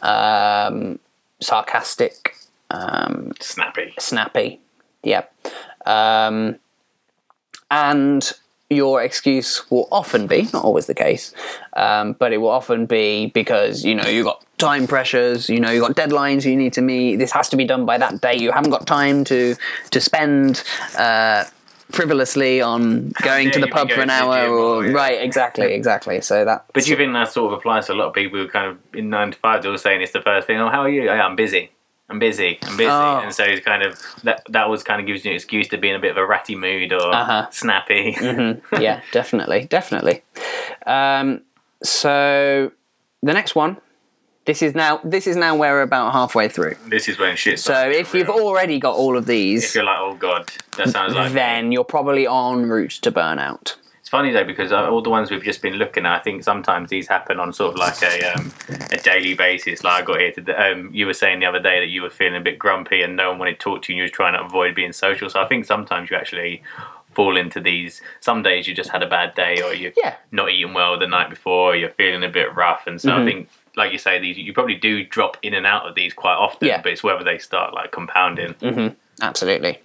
[0.02, 0.98] um,
[1.40, 2.36] sarcastic,
[2.70, 4.60] um, snappy snappy.
[5.02, 5.22] Yeah.
[5.86, 6.58] Um,
[7.70, 8.32] and
[8.72, 11.34] your excuse will often be, not always the case,
[11.74, 15.70] um, but it will often be because, you know, you've got time pressures, you know,
[15.70, 18.36] you've got deadlines you need to meet, this has to be done by that day,
[18.36, 19.54] you haven't got time to,
[19.90, 20.62] to spend
[20.98, 21.44] uh,
[21.90, 24.92] frivolously on going to the pub for an hour or, yeah.
[24.92, 26.20] right, exactly, exactly.
[26.20, 26.64] So that.
[26.72, 28.70] but do you think that sort of applies to a lot of people who kind
[28.70, 30.88] of in 9 to 5 they're all saying it's the first thing oh how are
[30.88, 31.70] you yeah, I'm busy
[32.12, 33.20] I'm busy I'm busy Oh.
[33.24, 35.78] and so it's kind of that that was kind of gives you an excuse to
[35.78, 37.46] be in a bit of a ratty mood or Uh-huh.
[37.50, 38.14] snappy
[38.78, 40.22] yeah, definitely, definitely.
[40.86, 41.40] Um,
[41.82, 42.70] so
[43.22, 43.76] the next one,
[44.44, 46.74] this is now this is now where we're about halfway through.
[46.88, 49.98] this is when shit So if you've already got all of these, if you're like
[50.00, 51.34] oh god that sounds like me.
[51.34, 53.76] then you're probably en route to burnout.
[54.12, 56.90] Funny though because uh, all the ones we've just been looking at, I think sometimes
[56.90, 58.52] these happen on sort of like a um,
[58.90, 59.82] a daily basis.
[59.82, 62.10] Like I got here today, um, you were saying the other day that you were
[62.10, 63.94] feeling a bit grumpy and no one wanted to talk to you.
[63.94, 65.30] and You was trying to avoid being social.
[65.30, 66.62] So I think sometimes you actually
[67.14, 68.02] fall into these.
[68.20, 70.16] Some days you just had a bad day, or you're Yeah.
[70.30, 73.22] not eating well the night before, or you're feeling a bit rough, and so Mm-hmm.
[73.22, 73.48] I think.
[73.74, 76.68] Like you say, these you probably do drop in and out of these quite often,
[76.68, 76.82] Yeah.
[76.82, 78.52] but it's whether they start like compounding.
[78.60, 78.88] Mm-hmm.
[79.22, 79.80] Absolutely.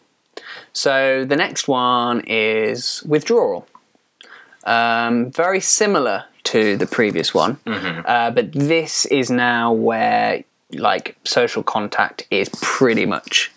[0.74, 3.66] So the next one is withdrawal.
[4.68, 11.64] Um, very similar to the previous one, uh, but this is now where like social
[11.64, 13.52] contact is pretty much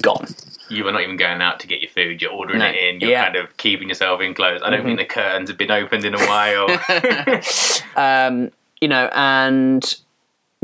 [0.00, 0.28] gone.
[0.68, 2.20] you were not even going out to get your food.
[2.22, 2.66] You're ordering No.
[2.66, 3.00] it in.
[3.00, 3.24] You're Yeah.
[3.24, 4.64] kind of keeping yourself enclosed.
[4.64, 6.66] I don't think the curtains have been opened in a while.
[8.80, 9.94] you know, and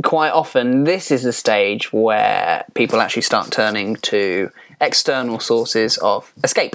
[0.02, 6.32] quite often this is the stage where people actually start turning to external sources of
[6.42, 6.74] escape,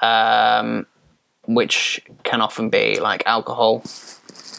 [0.00, 0.86] um,
[1.46, 3.82] which can often be like alcohol,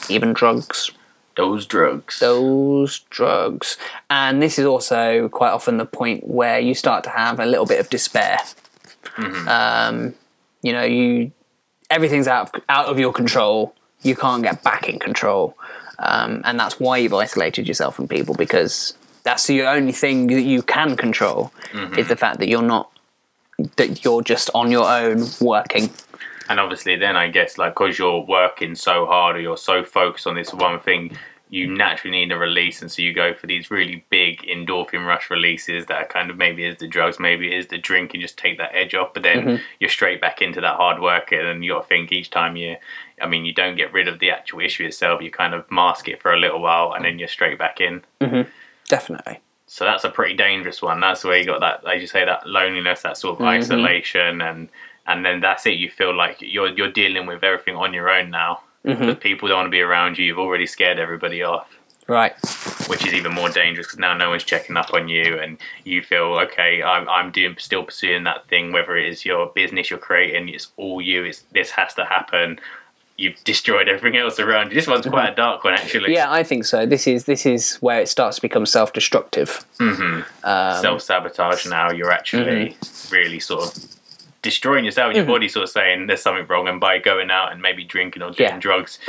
[0.10, 0.92] even drugs,
[1.36, 2.20] Those drugs.
[2.20, 3.78] those drugs.
[4.10, 7.66] And this is also quite often the point where you start to have a little
[7.66, 8.40] bit of despair.
[9.48, 10.14] Um,
[10.62, 11.32] you know, you
[11.90, 13.74] everything's out of, out of your control.
[14.04, 15.58] You can't get back in control,
[16.00, 20.42] um, and that's why you've isolated yourself from people because that's the only thing that
[20.42, 21.52] you can control
[21.98, 22.92] is the fact that you're not
[23.78, 25.90] that you're just on your own working.
[26.50, 30.28] And obviously, then I guess like because you're working so hard or you're so focused
[30.28, 31.18] on this one thing,
[31.50, 35.30] you naturally need a release, and so you go for these really big endorphin rush
[35.30, 38.38] releases that are kind of maybe is the drugs, maybe is the drink, and just
[38.38, 39.14] take that edge off.
[39.14, 39.64] But then Mm-hmm.
[39.80, 42.58] you're straight back into that hard work, and then you got to think each time
[42.58, 42.76] you.
[43.22, 45.22] I mean, you don't get rid of the actual issue itself.
[45.22, 48.04] You kind of mask it for a little while, and then you're straight back in.
[48.90, 49.40] Definitely.
[49.68, 51.00] So that's a pretty dangerous one.
[51.00, 53.48] That's where you got that, as you say, that loneliness, that sort of Mm-hmm.
[53.62, 54.70] isolation, and
[55.08, 55.76] and then that's it.
[55.76, 58.62] You feel like you're you're dealing with everything on your own now.
[58.86, 59.00] Mm-hmm.
[59.00, 60.26] Because people don't want to be around you.
[60.26, 61.68] You've already scared everybody off,
[62.08, 62.34] Right.
[62.88, 66.02] which is even more dangerous because now no one's checking up on you, and you
[66.02, 66.82] feel okay.
[66.82, 70.50] I'm I'm doing still pursuing that thing, whether it is your business you're creating.
[70.50, 71.26] It's all you.
[71.26, 72.60] It's this has to happen.
[73.18, 74.76] You've destroyed everything else around you.
[74.76, 75.36] This one's quite a mm-hmm.
[75.38, 76.14] dark one, actually.
[76.14, 76.86] Yeah, I think so.
[76.86, 79.66] This is this is where it starts to become self-destructive.
[79.80, 80.22] Mm-hmm.
[80.48, 81.92] Um, self sabotage now.
[81.92, 83.16] You're actually mm-hmm.
[83.16, 83.97] really sort of
[84.52, 85.14] destroying yourself.
[85.14, 88.22] Your body sort of saying there's something wrong, and by going out and maybe drinking
[88.24, 88.60] or doing Yeah.
[88.68, 89.00] drugs,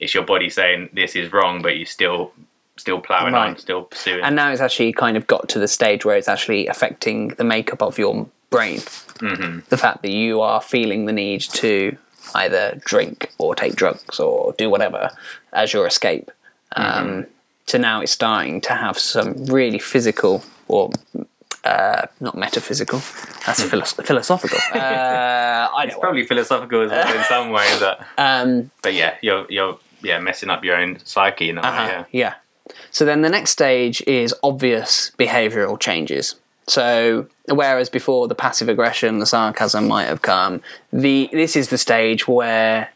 [0.00, 2.32] it's your body saying this is wrong, but you're still
[2.78, 4.22] still plowing on, still pursuing.
[4.22, 7.44] And now it's actually kind of got to the stage where it's actually affecting the
[7.44, 8.14] makeup of your
[8.50, 8.80] brain.
[9.28, 9.60] Mm-hmm.
[9.70, 11.96] The fact that you are feeling the need to
[12.34, 15.10] either drink or take drugs or do whatever
[15.52, 16.30] as your escape.
[16.72, 17.26] Um,
[17.66, 20.90] So now it's starting to have some really physical or
[21.64, 23.00] uh, not metaphysical.
[23.46, 24.58] That's philo- philosophical.
[24.74, 26.00] Uh, I it's know.
[26.00, 30.50] probably philosophical as well in some ways, but, Um, but yeah, you're you're yeah messing
[30.50, 31.68] up your own psyche in a way.
[31.68, 32.04] Uh-huh, Yeah.
[32.12, 32.34] yeah.
[32.90, 36.34] So then the next stage is obvious behavioural changes.
[36.68, 40.60] So whereas before the passive aggression, the sarcasm might have come,
[40.92, 42.90] the this is the stage where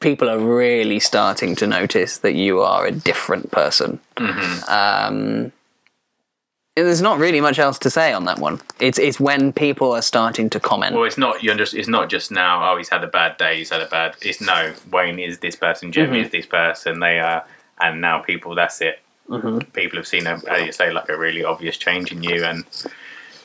[0.00, 3.98] people are really starting to notice that you are a different person.
[4.68, 5.52] Um,
[6.76, 8.60] there's not really much else to say on that one.
[8.80, 10.94] It's it's when people are starting to comment.
[10.94, 12.70] Well, it's not you're just it's not just now.
[12.72, 13.56] Oh, he's had a bad day.
[13.58, 14.14] He's had a bad.
[14.22, 14.72] It's no.
[14.92, 15.90] Wayne is this person.
[15.90, 16.14] Jem Mm-hmm.
[16.16, 17.00] is this person.
[17.00, 17.44] They are,
[17.80, 18.54] and now people.
[18.54, 19.00] That's it.
[19.28, 19.70] Mm-hmm.
[19.72, 22.64] People have seen, a, as you say, like a really obvious change in you, and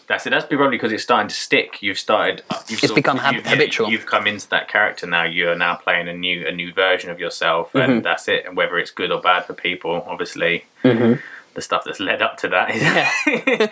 [0.07, 0.29] that's it.
[0.31, 1.81] That's probably because it's starting to stick.
[1.81, 2.43] You've started.
[2.67, 3.89] You've It's become hab- you've, habitual.
[3.89, 5.23] You've come into that character now.
[5.23, 7.91] You are now playing a new a new version of yourself, Mm-hmm.
[7.91, 8.45] and that's it.
[8.45, 11.13] And whether it's good or bad for people, obviously, Mm-hmm.
[11.53, 12.69] The stuff that's led up to that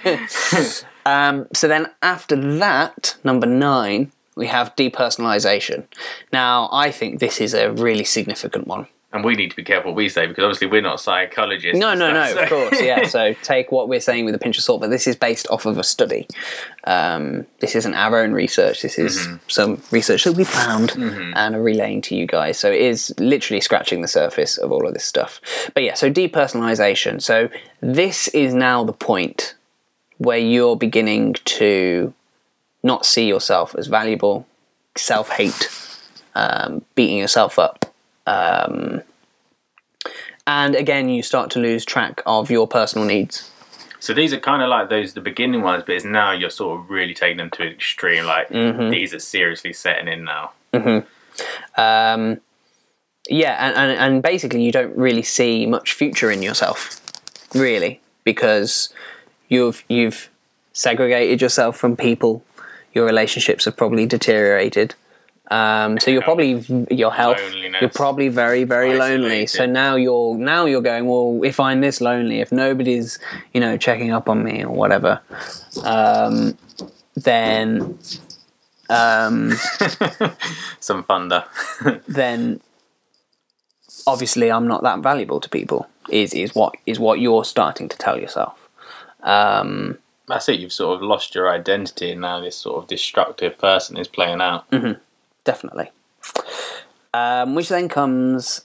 [0.06, 0.86] is.
[1.06, 5.86] Um, so then after that, number nine, we have depersonalization.
[6.32, 8.88] Now, I think this is a really significant one.
[9.12, 11.80] And we need to be careful what we say because obviously we're not psychologists.
[11.80, 13.06] No, no, no, stuff, of course, yeah.
[13.08, 15.66] So take what we're saying with a pinch of salt, but this is based off
[15.66, 16.28] of a study.
[16.84, 18.84] Um, this isn't our own research.
[18.84, 22.60] This is some research that we found and are relaying to you guys.
[22.60, 25.42] So it is literally scratching the surface of all of this stuff.
[25.74, 27.20] But yeah, so depersonalization.
[27.20, 27.50] So
[27.82, 29.56] this is now the point
[30.20, 32.14] where you're beginning to
[32.84, 34.46] not see yourself as valuable,
[34.96, 35.70] self hate,
[36.36, 37.89] um, beating yourself up.
[38.30, 39.02] Um,
[40.46, 43.52] and again, you start to lose track of your personal needs.
[44.00, 46.80] So these are kind of like those the beginning ones, but it's now you're sort
[46.80, 48.26] of really taking them to an extreme.
[48.26, 48.90] Like Mm-hmm.
[48.90, 50.52] these are seriously setting in now.
[51.78, 52.40] Um,
[53.30, 57.00] yeah, and, and, and basically, you don't really see much future in yourself,
[57.54, 58.90] really, because
[59.50, 60.30] you've you've
[60.74, 62.44] segregated yourself from people.
[62.94, 64.96] Your relationships have probably deteriorated.
[65.52, 67.40] Um, so you're probably your health.
[67.40, 67.82] Loneliness.
[67.82, 69.48] You're probably very very lonely.
[69.48, 71.42] So now you're now you're going well.
[71.44, 73.20] If I'm this lonely, if nobody's
[73.54, 75.22] you know checking up on me or whatever,
[75.84, 76.58] um,
[77.16, 77.98] then
[78.90, 79.52] um,
[80.80, 81.46] Some thunder.
[82.08, 82.60] then
[84.08, 85.88] obviously I'm not that valuable to people.
[86.10, 88.68] Is is what is what you're starting to tell yourself.
[89.22, 90.60] Um, That's it.
[90.60, 94.42] You've sort of lost your identity, and now this sort of destructive person is playing
[94.42, 94.70] out.
[94.72, 95.00] Mm.
[95.44, 95.92] Definitely.
[97.14, 98.62] Um, which then comes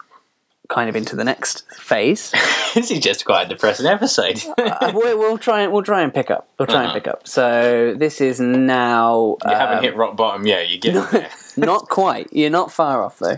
[0.69, 2.31] kind of into the next phase.
[2.75, 4.43] this is just quite a depressing episode.
[4.59, 6.49] Uh, we, we'll try and we'll try and pick up.
[6.59, 6.95] We'll try and Uh-huh.
[6.95, 7.29] pick up.
[7.29, 9.37] So this is now.
[9.45, 10.69] you haven't um, hit rock bottom yet.
[10.69, 11.31] You get there.
[11.57, 12.29] not quite.
[12.33, 13.37] You're not far off though.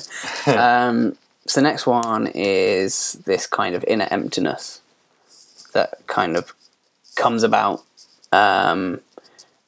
[0.53, 4.81] Um, so next one is this kind of inner emptiness
[5.75, 6.53] that kind of
[7.17, 7.83] comes about,
[8.33, 9.01] um,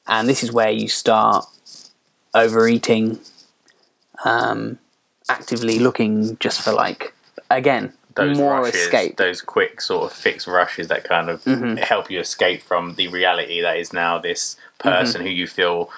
[0.07, 1.45] and this is where you start
[2.33, 3.19] overeating,
[4.25, 4.77] um,
[5.29, 7.13] actively looking just for like
[7.49, 9.11] again those more rushes, escape.
[9.13, 9.23] Mm-hmm.
[9.23, 11.43] those quick sort of fixed rushes that kind of
[11.79, 14.89] help you escape from the reality that is now this Mm-hmm.
[15.01, 15.89] person who you feel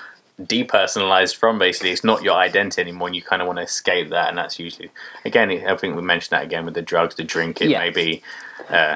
[0.41, 1.59] depersonalized from.
[1.59, 4.29] Basically, it's not your identity anymore, and you kind of want to escape that.
[4.29, 4.89] And that's usually,
[5.23, 7.61] again, I think we mentioned that again with the drugs, the drink.
[7.61, 7.77] It Yeah.
[7.79, 8.23] may be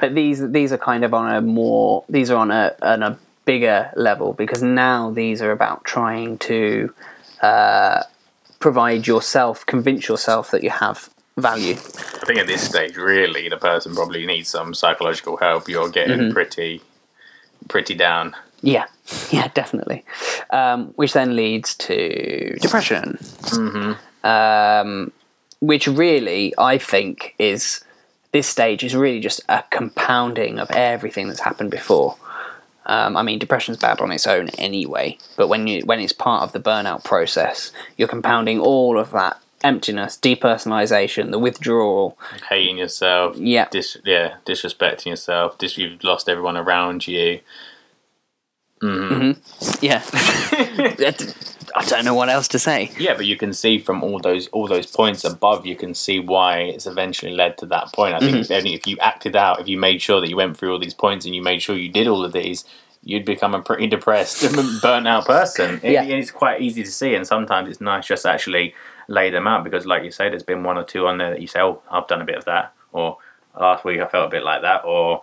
[0.00, 3.18] but these these are kind of on a more these are on a on a
[3.44, 6.92] bigger level because now these are about trying to
[7.42, 8.02] uh,
[8.66, 11.74] provide yourself, convince yourself that you have value.
[11.74, 15.68] I think at this stage, really, the person probably needs some psychological help.
[15.68, 16.32] You're getting Mm-hmm.
[16.32, 16.82] pretty,
[17.68, 18.34] pretty down.
[18.62, 18.86] Yeah,
[19.30, 20.04] yeah, definitely.
[20.50, 23.20] Um, which then leads to depression.
[24.24, 25.12] Um,
[25.60, 27.84] which really, I think, is
[28.32, 32.16] this stage is really just a compounding of everything that's happened before.
[32.86, 36.42] Um, I mean, depression's bad on its own anyway, but when you when it's part
[36.42, 42.16] of the burnout process, you're compounding all of that emptiness, depersonalization, the withdrawal.
[42.48, 43.36] Hating yourself.
[43.36, 43.68] Yeah.
[43.70, 44.36] Dis- yeah.
[44.44, 45.58] Disrespecting yourself.
[45.58, 47.40] Dis- you've lost everyone around you.
[49.80, 50.02] Yeah,
[51.76, 52.90] I don't know what else to say.
[52.98, 56.18] Yeah, but you can see from all those all those points above, you can see
[56.18, 58.14] why it's eventually led to that point.
[58.14, 58.52] I think mm-hmm.
[58.52, 60.78] if, only if you acted out, if you made sure that you went through all
[60.78, 62.64] these points and you made sure you did all of these,
[63.02, 64.42] you'd become a pretty depressed,
[64.82, 65.78] burnt out person.
[65.82, 66.02] It- Yeah.
[66.04, 68.74] it's quite easy to see, and sometimes it's nice just actually
[69.08, 71.40] lay them out because, like you say, there's been one or two on there that
[71.40, 73.18] you say, "Oh, I've done a bit of that," or
[73.58, 75.20] "Last week I felt a bit like that," or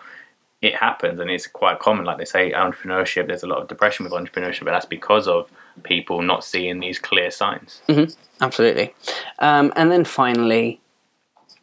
[0.61, 4.05] it happens and it's quite common like they say entrepreneurship there's a lot of depression
[4.05, 5.51] with entrepreneurship but that's because of
[5.83, 7.81] people not seeing these clear signs
[8.41, 8.93] Absolutely.
[9.39, 10.81] Um, and then finally,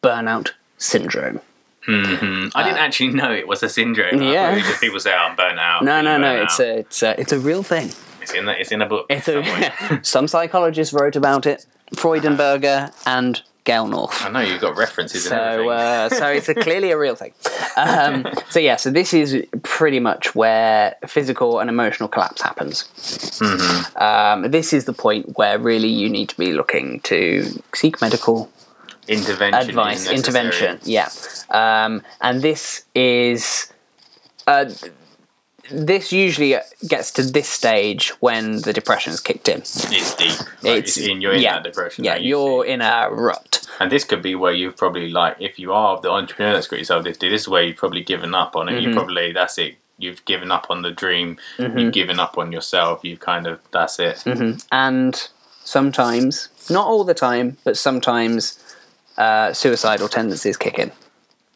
[0.03, 1.41] burnout syndrome.
[1.89, 4.21] I didn't actually know it was a syndrome.
[4.21, 4.77] Uh, Yeah.
[4.81, 6.43] people say, oh, "I'm burnt out." No, no, no.
[6.43, 7.91] It's out." a, it's a, it's a real thing.
[8.23, 9.07] it's in the, it's in a book.
[9.11, 11.67] It's a, some psychologists wrote about it.
[11.97, 13.43] Freudenberger and
[13.87, 14.25] North.
[14.25, 17.33] I know you've got references So, uh, so it's a, clearly a real thing.
[17.77, 22.89] Um, so yeah, so this is pretty much where physical and emotional collapse happens.
[23.97, 28.51] Um, this is the point where really you need to be looking to seek medical
[29.09, 30.79] intervention, advice, intervention.
[30.85, 31.09] Yeah,
[31.51, 33.73] um, and this is.
[34.47, 34.71] Uh,
[35.71, 36.57] this usually
[36.87, 39.61] gets to this stage when the depression's kicked in.
[39.61, 40.39] It's deep.
[40.63, 42.05] Like, It's- it's, in you're in yeah, that depression.
[42.05, 43.67] Yeah, you you're in a rut.
[43.81, 46.79] And this could be where you've probably like, if you are the entrepreneur that's got
[46.79, 48.73] yourself this, this is where you've probably given up on it.
[48.73, 48.89] Mm-hmm.
[48.89, 49.77] You probably that's it.
[49.99, 51.39] You've given up on the dream.
[51.59, 51.79] Mm-hmm.
[51.79, 53.01] You've given up on yourself.
[53.05, 54.23] You've kind of that's it.
[54.73, 55.29] and
[55.65, 58.59] sometimes, not all the time, but sometimes
[59.19, 60.91] uh, suicidal tendencies kick in.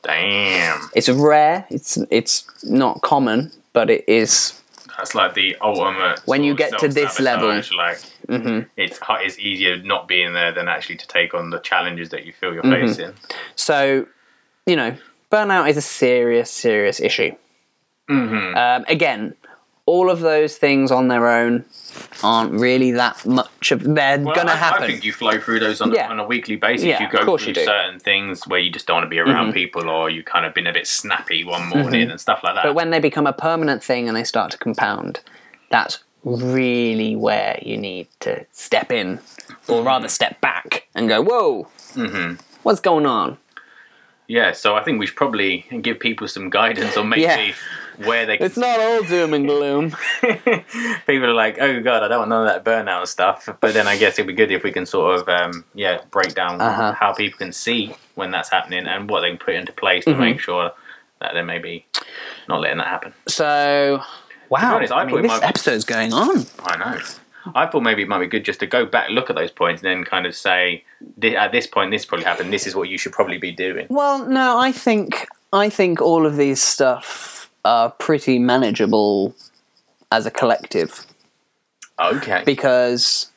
[0.02, 0.90] Damn.
[0.94, 1.66] It's rare.
[1.70, 4.62] It's it's not common, but it is.
[4.96, 6.20] That's like the ultimate.
[6.24, 8.60] When you get to this level- Mm-hmm.
[8.78, 12.32] it's it's easier not being there than actually to take on the challenges that you
[12.32, 12.86] feel you're Mm-hmm.
[12.86, 13.12] facing.
[13.54, 14.06] So,
[14.64, 14.96] you know,
[15.30, 17.32] burnout is a serious, serious issue.
[18.08, 18.56] Mm-hmm.
[18.56, 19.34] Um, again,
[19.86, 21.64] all of those things on their own
[22.22, 23.82] aren't really that much of.
[23.82, 24.82] They're Well, gonna I, happen.
[24.84, 26.08] I think you flow through those on, Yeah.
[26.10, 26.86] on a weekly basis.
[26.86, 27.60] Yeah, you of go course through you do.
[27.60, 27.68] Mm-hmm.
[27.86, 30.54] certain things where you just don't want to be around people, or you kind of
[30.54, 32.64] been a bit snappy one morning and stuff like that.
[32.64, 35.20] But when they become a permanent thing and they start to compound,
[35.70, 39.18] that's really where you need to step in,
[39.68, 39.86] or Mm-hmm.
[39.86, 41.68] rather step back and go, "Whoa,
[42.62, 43.36] what's going on?"
[44.26, 47.52] yeah, so I think we should probably give people some guidance on maybe Yeah.
[47.98, 48.36] Where they.
[48.36, 49.90] Can It's not all doom and gloom.
[50.22, 53.48] people are like, oh god, I don't want none of that burnout and stuff.
[53.60, 56.34] But then I guess it'd be good if we can sort of, um, yeah, break
[56.34, 56.92] down Uh-huh.
[56.92, 60.10] how people can see when that's happening and what they can put into place to
[60.12, 60.20] Mm-hmm.
[60.20, 60.72] make sure
[61.20, 61.86] that they're maybe
[62.48, 63.12] not letting that happen.
[63.28, 64.02] So,
[64.50, 66.44] wow, honest, I I mean, this might be- episode's going on.
[66.64, 67.00] I know.
[67.54, 69.82] I thought maybe it might be good just to go back, look at those points,
[69.82, 70.82] and then kind of say,
[71.22, 72.50] at this point, this probably happened.
[72.52, 73.86] This is what you should probably be doing.
[73.90, 79.34] Well, no, I think I think all of these stuff are pretty manageable
[80.12, 81.06] as a collective
[82.00, 82.42] Okay.
[82.44, 83.30] because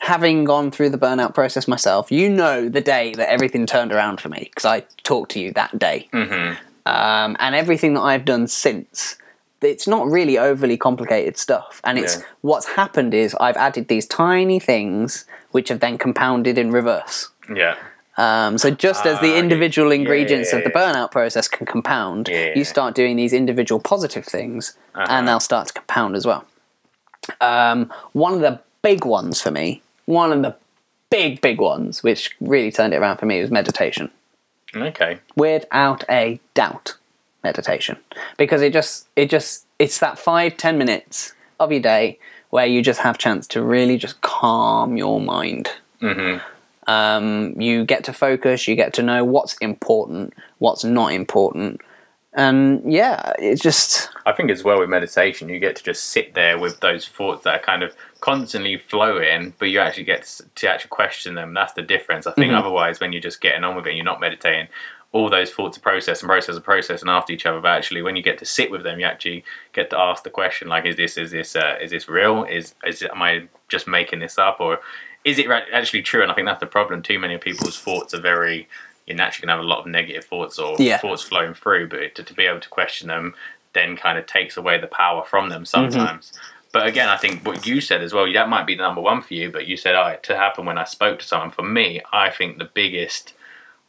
[0.00, 4.20] having gone through the burnout process myself, you know the day that everything turned around
[4.20, 6.52] for me because I talked to you that day, hmm
[6.86, 9.16] um, and everything that I've done since.
[9.62, 12.22] It's not really overly complicated stuff, and it's Yeah.
[12.40, 17.28] what's happened is I've added these tiny things which have then compounded in reverse.
[17.54, 17.76] Yeah.
[18.20, 22.28] Um, so just as the Ah, individual ingredients yeah, of the burnout process can compound,
[22.28, 22.52] Yeah.
[22.54, 25.06] you start doing these individual positive things, Uh-huh.
[25.08, 26.44] and they'll start to compound as well.
[27.40, 30.54] Um, one of the big ones for me, one of the
[31.10, 34.10] big big ones, which really turned it around for me, was meditation.
[34.76, 35.18] Okay.
[35.36, 36.96] Without a doubt,
[37.42, 37.96] meditation,
[38.36, 42.18] because it just it just it's that five ten minutes of your day
[42.50, 45.70] where you just have chance to really just calm your mind
[46.00, 46.36] hmm
[46.86, 51.80] um, you get to focus you get to know what's important what's not important
[52.34, 56.34] and yeah it's just I think as well with meditation, you get to just sit
[56.34, 60.44] there with those thoughts that are kind of constantly flowing, but you actually get to,
[60.54, 61.54] to actually question them.
[61.54, 62.26] That's the difference.
[62.26, 64.68] I think otherwise, when you're just getting on with it, and you're not meditating.
[65.12, 67.60] All those thoughts are process and process and process and after each other.
[67.60, 70.30] But actually, when you get to sit with them, you actually get to ask the
[70.30, 72.44] question like, "Is this is this uh, is this real?
[72.44, 74.78] Is is am I just making this up, or
[75.24, 76.22] is it actually true?
[76.22, 77.02] And I think that's the problem.
[77.02, 78.68] Too many people's thoughts are very.
[79.06, 80.98] You're naturally gonna have a lot of negative thoughts or Yeah.
[80.98, 83.34] thoughts flowing through, but to, to be able to question them
[83.72, 85.92] then kind of takes away the power from them Mm-hmm.
[85.92, 86.32] sometimes.
[86.72, 89.22] But again, I think what you said as well, that might be the number one
[89.22, 91.50] for you, but you said, oh, to happen when I spoke to someone.
[91.50, 93.32] For me, I think the biggest,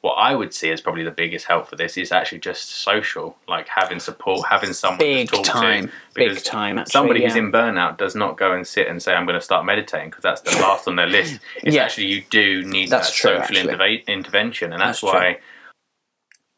[0.01, 3.37] what I would see as probably the biggest help for this is actually just social,
[3.47, 5.87] like having support, having someone Big to talk time.
[5.89, 5.93] to.
[6.15, 9.13] Big Because time, actually, somebody who's in burnout does not go and sit and say,
[9.13, 11.39] I'm going to start meditating because that's the last on their list.
[11.63, 11.83] It's Yeah.
[11.83, 14.73] actually, you do need That's that true, social interve- intervention.
[14.73, 15.19] And that's, That's true.
[15.19, 15.39] why.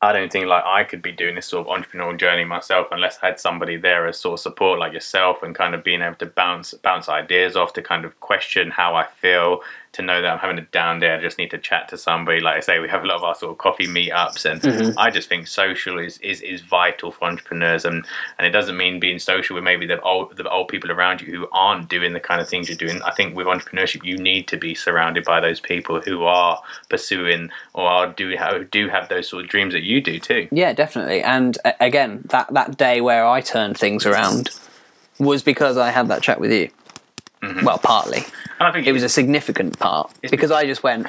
[0.01, 3.19] I don't think like I could be doing this sort of entrepreneurial journey myself unless
[3.23, 6.15] I had somebody there as sort of support like yourself and kind of being able
[6.15, 9.61] to bounce bounce ideas off to kind of question how I feel
[9.93, 11.13] to know that I'm having a down day.
[11.13, 12.41] I just need to chat to somebody.
[12.41, 14.97] Like I say, we have a lot of our sort of coffee meetups, and Mm-hmm.
[14.97, 18.05] I just think social is, is is vital for entrepreneurs, and
[18.37, 21.31] and it doesn't mean being social with maybe the old the old people around you
[21.33, 23.01] who aren't doing the kind of things you're doing.
[23.03, 27.49] I think with entrepreneurship, you need to be surrounded by those people who are pursuing
[27.73, 30.47] or are do have, do have those sort of dreams that you do too.
[30.51, 31.21] Yeah, definitely.
[31.21, 34.49] And again, that that day where I turned things around
[35.19, 36.69] was because I had that chat with you.
[37.63, 38.19] Well, partly.
[38.59, 41.07] And I think It was a significant part because I just went.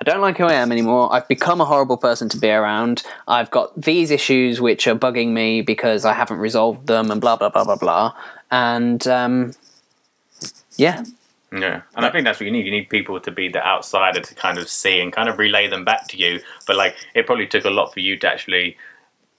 [0.00, 1.12] I don't like who I am anymore.
[1.12, 3.04] I've become a horrible person to be around.
[3.28, 7.36] I've got these issues which are bugging me because I haven't resolved them, and blah
[7.36, 8.14] blah blah blah blah.
[8.50, 9.52] And um,
[10.76, 11.04] yeah,
[11.52, 12.64] Yeah, and I think that's what you need.
[12.64, 15.68] You need people to be the outsider to kind of see and kind of relay
[15.68, 16.40] them back to you.
[16.66, 18.76] But like, it probably took a lot for you to actually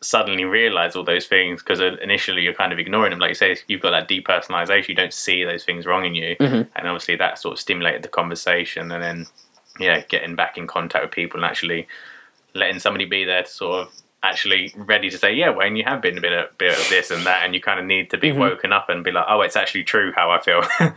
[0.03, 3.19] suddenly realize all those things because initially you're kind of ignoring them.
[3.19, 4.89] Like you say, you've got that depersonalization.
[4.89, 6.35] You don't see those things wrong in you,
[6.75, 8.91] and obviously that sort of stimulated the conversation.
[8.91, 9.25] And then,
[9.79, 11.87] yeah, getting back in contact with people and actually
[12.53, 16.01] letting somebody be there to sort of actually ready to say, yeah, Wayne, you have
[16.01, 18.17] been a bit of, bit of this and that, and you kind of need to
[18.17, 20.61] be woken up and be like, oh, it's actually true how I feel.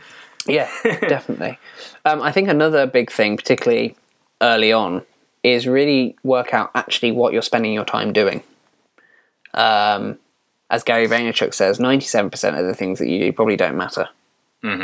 [0.49, 1.59] Yeah, definitely.
[2.05, 3.97] Um, I think another big thing, particularly
[4.41, 5.03] early on,
[5.43, 8.43] is really work out actually what you're spending your time doing.
[9.57, 10.19] Um,
[10.71, 14.09] as Gary Vaynerchuk says, 97% of the things that you do probably don't matter.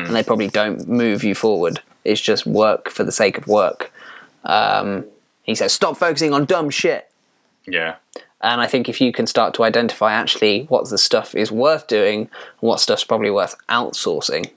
[0.07, 1.81] And they probably don't move you forward.
[2.05, 3.93] It's just work for the sake of work.
[4.45, 5.05] Um,
[5.43, 7.11] he says, stop focusing on dumb shit.
[7.66, 7.97] yeah.
[8.45, 11.87] And I think if you can start to identify actually what the stuff is worth
[11.87, 14.51] doing what stuff's probably worth outsourcing,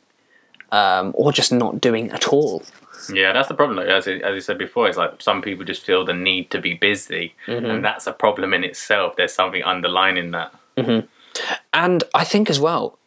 [0.72, 2.64] um, or just not doing at all.
[3.14, 3.80] Yeah, that's the problem.
[3.80, 6.60] As, I- as you said before, it's like some people just feel the need to
[6.62, 7.66] be busy, Mm-hmm.
[7.66, 9.16] and that's a problem in itself.
[9.16, 10.54] There's something underlining that.
[11.74, 12.98] And I think as well,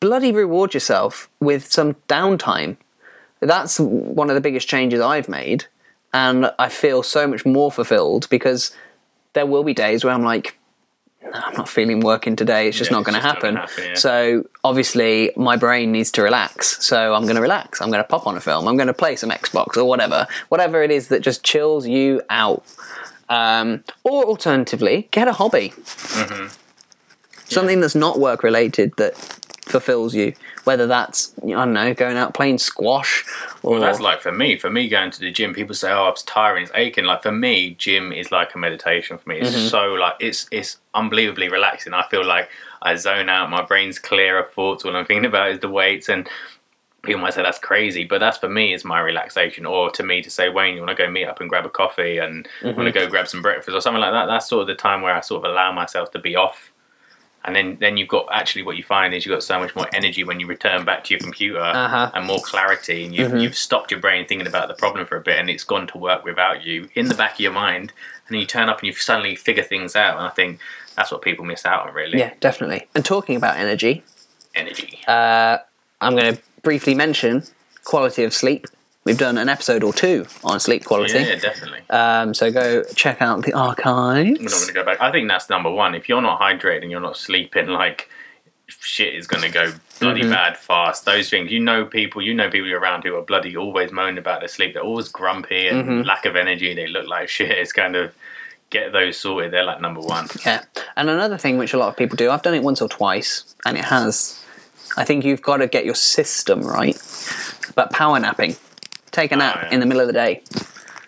[0.00, 2.76] bloody reward yourself with some downtime.
[3.40, 5.66] That's one of the biggest changes I've made.
[6.12, 8.74] And I feel so much more fulfilled because
[9.34, 10.54] there will be days where I'm like, "No,
[11.32, 12.68] I'm not feeling working today.
[12.68, 13.54] It's just Yeah, not going to happen.
[13.54, 13.94] gonna happen, yeah.
[13.94, 16.84] So obviously, my brain needs to relax.
[16.84, 17.80] So I'm going to relax.
[17.80, 18.68] I'm going to pop on a film.
[18.68, 20.26] I'm going to play some Xbox or whatever.
[20.48, 22.64] Whatever it is that just chills you out.
[23.28, 25.72] Um, or alternatively, get a hobby
[27.46, 30.34] something that's not work related that fulfills you.
[30.64, 33.24] Whether that's I don't know, going out playing squash
[33.62, 34.56] or Well, that's like for me.
[34.58, 37.32] For me, going to the gym, people say, "Oh, it's tiring, it's aching." Like for
[37.32, 39.38] me, gym is like a meditation for me.
[39.40, 39.68] It's Mm-hmm.
[39.68, 41.94] so like it's it's unbelievably relaxing.
[41.94, 42.48] I feel like
[42.82, 43.50] I zone out.
[43.50, 44.84] My brain's clear of thoughts.
[44.84, 46.28] All I'm thinking about is the weights and.
[47.02, 49.66] People might say that's crazy, but that's for me is my relaxation.
[49.66, 51.68] Or to me to say, Wayne, you want to go meet up and grab a
[51.68, 54.24] coffee and want to go grab some breakfast or something like that.
[54.24, 56.72] That's sort of the time where I sort of allow myself to be off
[57.44, 59.86] and then then you've got actually what you find is you've got so much more
[59.94, 62.10] energy when you return back to your computer Uh-huh.
[62.14, 65.20] and more clarity and you've, you've stopped your brain thinking about the problem for a
[65.20, 67.92] bit and it's gone to work without you in the back of your mind
[68.26, 70.58] and then you turn up and you suddenly figure things out and i think
[70.96, 72.86] that's what people miss out on really yeah, definitely.
[72.94, 74.02] And talking about energy,
[74.54, 75.58] energy uh,
[76.00, 77.42] I'm going to briefly mention
[77.84, 78.66] quality of sleep.
[79.04, 81.18] We've done an episode or two on sleep quality.
[81.18, 84.28] yeah, definitely Um, so go check out the archives.
[84.38, 85.00] I'm not going to go back.
[85.00, 85.94] I think that's number one.
[85.94, 88.08] If you're not hydrated and you're not sleeping, like
[88.66, 90.30] shit is going to go bloody Mm-hmm.
[90.30, 91.04] bad fast.
[91.04, 94.40] Those things, you know, people, you know, people around who are bloody always moaning about
[94.40, 94.72] their sleep.
[94.72, 96.00] They're always grumpy and Mm-hmm.
[96.08, 96.74] lack of energy.
[96.74, 97.50] They look like shit.
[97.50, 98.14] It's kind of
[98.70, 99.52] get those sorted.
[99.52, 100.28] They're like number one.
[100.46, 100.62] Yeah.
[100.96, 103.54] And another thing which a lot of people do, I've done it once or twice,
[103.66, 104.40] and it has.
[104.96, 106.96] I think you've got to get your system right.
[107.74, 108.56] But power napping,
[109.14, 109.74] take a nap yeah.
[109.74, 110.42] in the middle of the day.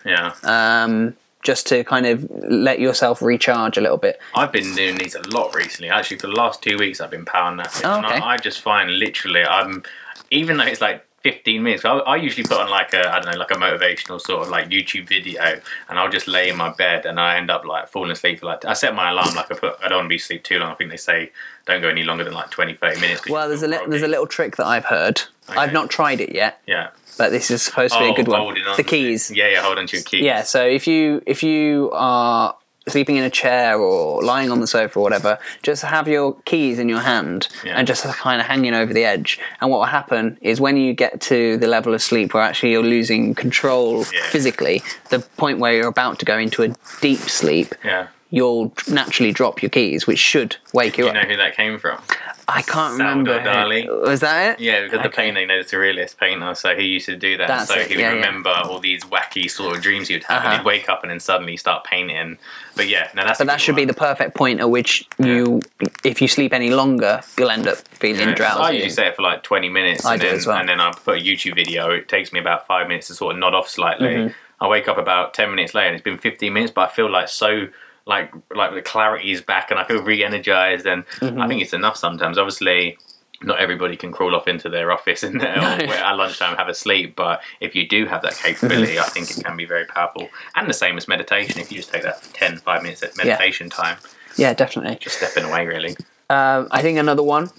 [0.05, 4.19] Yeah, um, just to kind of let yourself recharge a little bit.
[4.33, 5.89] I've been doing these a lot recently.
[5.89, 7.85] Actually, for the last two weeks, I've been power napping.
[7.85, 8.15] Oh, And okay.
[8.15, 9.83] I, I just find literally, I'm
[10.31, 11.83] even though it's like 15 minutes.
[11.83, 14.49] I, I usually put on like a I don't know like a motivational sort of
[14.49, 17.89] like YouTube video, and I'll just lay in my bed and I end up like
[17.89, 20.09] falling asleep for like I set my alarm like I put I don't want to
[20.09, 20.71] be asleep too long.
[20.71, 21.31] I think they say
[21.65, 23.29] don't go any longer than like 20 30 minutes.
[23.29, 25.23] Well, there's a li- there's a little trick that I've heard.
[25.49, 26.89] I've not tried it yet, yeah.
[27.17, 28.41] But this is supposed to be a oh, good one.
[28.41, 29.31] on The keys.
[29.31, 30.21] Yeah, yeah, hold on to your keys.
[30.21, 32.55] Yeah, so if you if you are
[32.87, 36.79] sleeping in a chair or lying on the sofa or whatever, just have your keys
[36.79, 37.73] in your hand Yeah.
[37.77, 39.39] and just kind of hanging over the edge.
[39.59, 42.71] And what will happen is when you get to the level of sleep where actually
[42.71, 44.21] you're losing control Yeah.
[44.29, 46.69] physically, the point where you're about to go into a
[47.01, 48.07] deep sleep, Yeah.
[48.29, 51.15] you'll naturally drop your keys, which should wake you Do up.
[51.15, 52.01] you know who that came from?
[52.49, 53.39] I can't Salvador remember.
[53.43, 53.85] Dali.
[53.85, 54.63] who- Was that it?
[54.63, 55.23] Yeah, because the Okay.
[55.23, 57.47] painter, you know, the surrealist painter, so he used to do that.
[57.49, 58.15] That's so it, he would yeah, yeah.
[58.15, 60.47] remember all these wacky sort of dreams he'd have, Uh-huh.
[60.49, 62.37] and he'd wake up and then suddenly start painting.
[62.77, 63.39] But yeah, no, that's.
[63.39, 65.61] But that should be the perfect point at which you,
[66.05, 68.61] if you sleep any longer, you'll end up feeling drowsy.
[68.61, 70.57] I usually set it for like 20 minutes, I and, do then, as well.
[70.57, 71.89] and then I put a YouTube video.
[71.91, 74.07] It takes me about five minutes to sort of nod off slightly.
[74.15, 74.33] Mm-hmm.
[74.63, 77.09] I wake up about 10 minutes later, and it's been 15 minutes, but I feel
[77.11, 77.67] like so.
[78.07, 81.41] Like like the clarity is back and I feel re-energized and Mm-hmm.
[81.41, 82.37] I think it's enough sometimes.
[82.37, 82.97] Obviously,
[83.43, 87.15] not everybody can crawl off into their office and uh, at lunchtime have a sleep.
[87.15, 88.97] But if you do have that capability.
[88.97, 90.29] I think it can be very powerful.
[90.55, 91.59] And the same as meditation.
[91.59, 93.97] If you just take that 10, 5 minutes of meditation time,
[94.37, 94.97] Yeah, definitely.
[94.99, 95.95] just stepping away really.
[96.29, 97.49] Um, I think another one,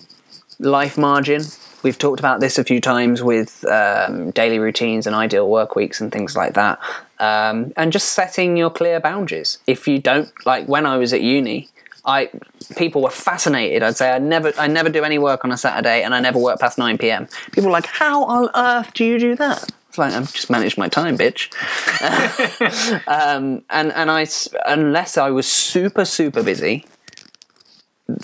[0.59, 1.43] life margin.
[1.83, 6.01] We've talked about this a few times with um, daily routines and ideal work weeks
[6.01, 6.79] and things like that.
[7.21, 9.59] Um, and just setting your clear boundaries.
[9.66, 11.69] If you don't like when I was at uni,
[12.05, 12.31] I
[12.77, 13.83] people were fascinated.
[13.83, 16.39] I'd say I never I never do any work on a Saturday and I never
[16.39, 17.29] work past nine PM.
[17.53, 19.71] People were like, How on earth do you do that?
[19.89, 21.53] It's like I've just managed my time, bitch.
[23.09, 24.27] um, and and I
[24.66, 26.87] unless I was super super busy,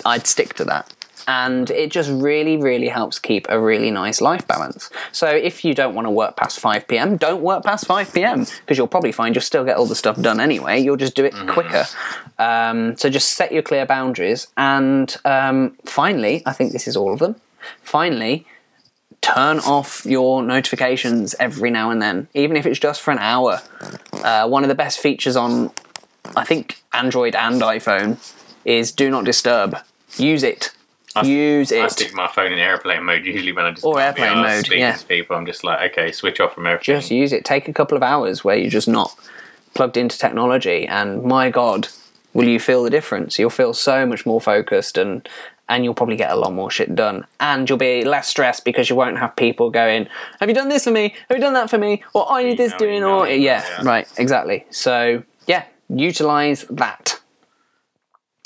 [0.05, 0.91] I'd stick to that.
[1.27, 4.89] And it just really, really helps keep a really nice life balance.
[5.11, 8.45] So if you don't want to work past 5 pm, don't work past 5 pm
[8.61, 10.79] because you'll probably find you'll still get all the stuff done anyway.
[10.79, 11.85] You'll just do it quicker.
[12.37, 14.47] Um, so just set your clear boundaries.
[14.57, 17.35] And um, finally, I think this is all of them.
[17.81, 18.45] Finally,
[19.21, 23.61] turn off your notifications every now and then, even if it's just for an hour.
[24.13, 25.71] Uh, one of the best features on,
[26.35, 28.17] I think, Android and iPhone
[28.65, 29.77] is do not disturb.
[30.17, 30.74] Use it.
[31.23, 31.83] Use I it.
[31.83, 34.79] I stick my phone in airplane mode usually when I just Or airplane mode, speaking
[34.79, 34.95] yeah.
[34.95, 35.35] to people.
[35.35, 36.95] I'm just like, okay, switch off from everything.
[36.95, 37.45] Just use it.
[37.45, 39.15] Take a couple of hours where you're just not
[39.73, 41.87] plugged into technology, and my God,
[42.33, 43.39] will you feel the difference?
[43.39, 45.27] You'll feel so much more focused and.
[45.67, 47.25] And you'll probably get a lot more shit done.
[47.39, 50.07] And you'll be less stressed because you won't have people going,
[50.39, 51.15] Have you done this for me?
[51.27, 52.03] Have you done that for me?
[52.13, 53.81] Or I need this doing, or yeah, yeah.
[53.81, 54.67] right, exactly.
[54.69, 57.19] So yeah, utilize that.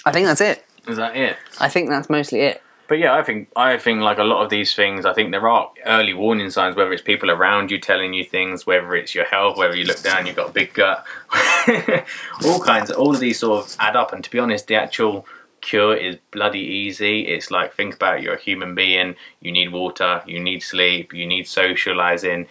[0.05, 0.65] I think that's it.
[0.90, 1.38] Is that it?
[1.60, 2.62] I think that's mostly it.
[2.90, 5.48] But yeah, I think I think like a lot of these things, I think there
[5.48, 6.76] are early warning signs.
[6.76, 10.02] Whether it's people around you telling you things, whether it's your health, whether you look
[10.02, 11.06] down, you've got a big gut,
[12.46, 12.90] all kinds.
[12.90, 14.12] Of, All of these sort of add up.
[14.12, 15.28] And to be honest, the actual
[15.62, 17.28] cure is bloody easy.
[17.28, 19.16] It's like think about it, you're a human being.
[19.40, 20.24] You need water.
[20.26, 21.14] You need sleep.
[21.14, 22.48] You need socializing.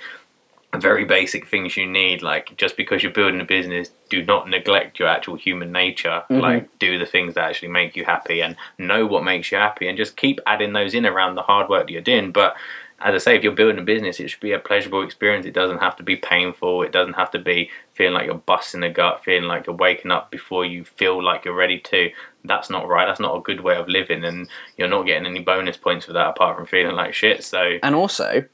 [0.76, 2.22] Very basic things you need.
[2.22, 6.22] Like just because you're building a business, do not neglect your actual human nature.
[6.30, 6.40] Mm-hmm.
[6.40, 9.88] Like do the things that actually make you happy and know what makes you happy,
[9.88, 12.32] and just keep adding those in around the hard work that you're doing.
[12.32, 12.54] But
[13.00, 15.46] as I say, if you're building a business, it should be a pleasurable experience.
[15.46, 16.82] It doesn't have to be painful.
[16.82, 20.10] It doesn't have to be feeling like you're busting the gut, feeling like you're waking
[20.10, 22.10] up before you feel like you're ready to.
[22.44, 23.06] That's not right.
[23.06, 26.12] That's not a good way of living, and you're not getting any bonus points for
[26.12, 27.44] that apart from feeling like shit.
[27.44, 28.44] So And also,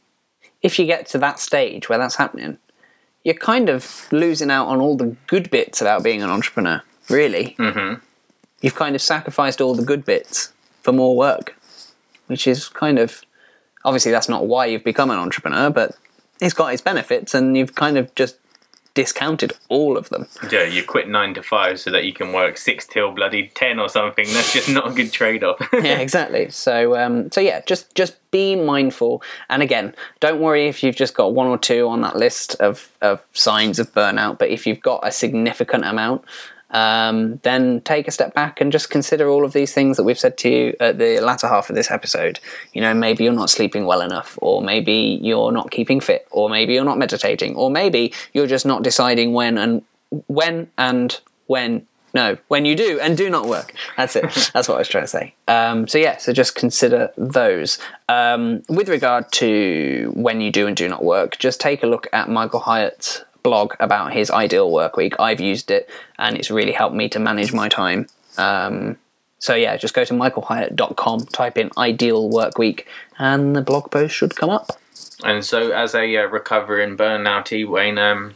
[0.65, 2.57] if you get to that stage where that's happening,
[3.23, 7.55] you're kind of losing out on all the good bits about being an entrepreneur, really.
[7.59, 8.03] Mm-hmm.
[8.63, 11.55] You've kind of sacrificed all the good bits for more work,
[12.29, 13.21] which is kind of
[13.85, 15.99] obviously that's not why you've become an entrepreneur, but
[16.41, 18.37] it's got its benefits, and you've kind of just
[18.95, 20.27] discounted all of them.
[20.51, 23.79] yeah, you quit nine to five so that you can work six till bloody ten
[23.79, 24.27] or something.
[24.33, 25.61] That's just not a good trade off.
[25.73, 26.49] yeah, exactly.
[26.51, 29.23] So, um, so yeah, just just be mindful.
[29.49, 32.91] And again, don't worry if you've just got one or two on that list of
[33.03, 34.39] of signs of burnout.
[34.39, 36.25] But if you've got a significant amount,
[36.75, 40.19] um, then take a step back and just consider all of these things that we've
[40.19, 42.41] said to you at the latter half of this episode.
[42.73, 46.51] You know, maybe you're not sleeping well enough, or maybe you're not keeping fit, or
[46.51, 49.83] maybe you're not meditating, or maybe you're just not deciding when and
[50.27, 53.73] when and when no, when you do and do not work.
[53.97, 54.23] That's it.
[54.55, 55.35] That's what I was trying to say.
[55.49, 57.79] Um, so yeah, so just consider those.
[58.09, 62.07] Um, with regard to when you do and do not work, just take a look
[62.13, 65.15] at Michael Hyatt's blog about his ideal work week.
[65.21, 65.89] I've used it
[66.19, 68.09] and it's really helped me to manage my time.
[68.37, 68.97] Um,
[69.39, 72.89] so yeah, just go to michaelhyatt.com, type in ideal work week,
[73.19, 74.71] and the blog post should come up.
[75.23, 78.35] And so, as a uh, recovering burnout, Wayne, um,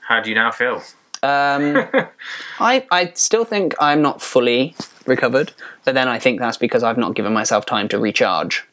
[0.00, 0.82] how do you now feel?
[1.22, 1.88] Um,
[2.60, 5.52] I I still think I'm not fully recovered,
[5.84, 8.64] but then I think that's because I've not given myself time to recharge.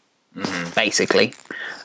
[0.75, 1.33] Basically,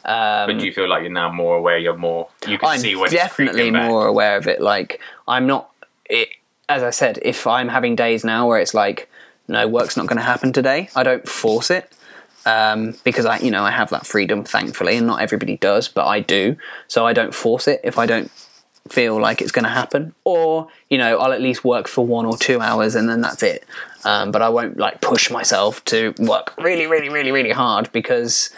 [0.09, 1.77] but do you feel like you're now more aware?
[1.79, 2.29] You're more.
[2.47, 3.89] You can I'm see when definitely creeping back?
[3.91, 4.61] more aware of it.
[4.61, 5.71] Like I'm not.
[6.09, 6.29] It,
[6.69, 9.09] as I said, if I'm having days now where it's like,
[9.47, 11.93] no, work's not going to happen today, I don't force it
[12.47, 16.07] um, because I, you know, I have that freedom, thankfully, and not everybody does, but
[16.07, 16.57] I do.
[16.87, 18.31] So I don't force it if I don't
[18.89, 22.25] feel like it's going to happen, or you know, I'll at least work for one
[22.25, 23.67] or two hours and then that's it.
[24.05, 28.51] Um, but I won't like push myself to work really, really, really, really hard because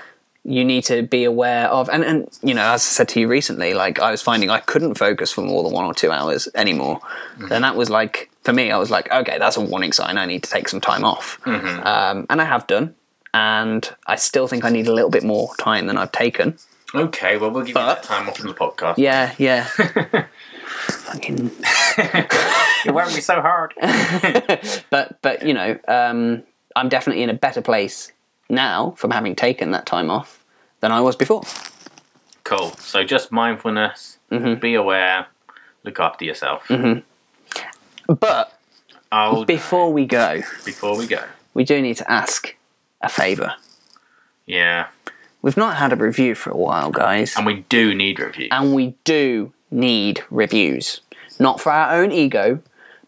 [0.45, 3.29] you need to be aware of and, and you know as i said to you
[3.29, 6.49] recently like i was finding i couldn't focus for more than one or two hours
[6.55, 6.99] anymore.
[7.49, 10.17] Then that was like for me i was like okay that's a warning sign.
[10.17, 11.39] I need to take some time off.
[11.47, 12.95] Um, and i have done.
[13.35, 16.57] And i still think i need a little bit more time than i've taken.
[16.93, 18.95] Okay, well, we'll give you that time off from the podcast.
[18.99, 19.65] yeah yeah.
[20.71, 21.51] Fucking,
[21.99, 23.75] It won't be so hard.
[24.91, 26.43] but but you know um,
[26.77, 28.13] i'm definitely in a better place
[28.51, 30.45] now from having taken that time off
[30.81, 31.43] than i was before
[32.45, 32.71] cool.
[32.79, 34.59] So, just mindfulness, Mm-hmm.
[34.61, 35.27] be aware,
[35.85, 36.69] look after yourself.
[38.09, 38.59] but
[39.13, 41.23] I'll, before we go before we go.
[41.55, 42.57] we do need to ask
[43.01, 43.55] a favour
[44.47, 44.89] Yeah.
[45.43, 47.35] We've not had a review for a while, guys.
[47.37, 48.49] And we do need reviews.
[48.53, 51.01] And we do need reviews.
[51.39, 52.61] Not for our own ego,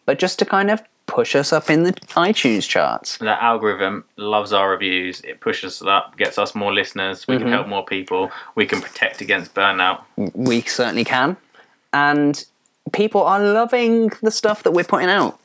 [0.07, 0.82] but just to kind of
[1.12, 1.92] push us up in the
[2.28, 3.18] iTunes charts.
[3.18, 5.20] the algorithm loves our reviews.
[5.20, 7.26] It pushes us up, gets us more listeners.
[7.28, 7.44] We Mm-hmm.
[7.44, 8.30] can help more people.
[8.54, 10.02] We can protect against burnout.
[10.16, 11.36] We certainly can.
[11.92, 12.44] And
[12.92, 15.38] people are loving the stuff that we're putting out.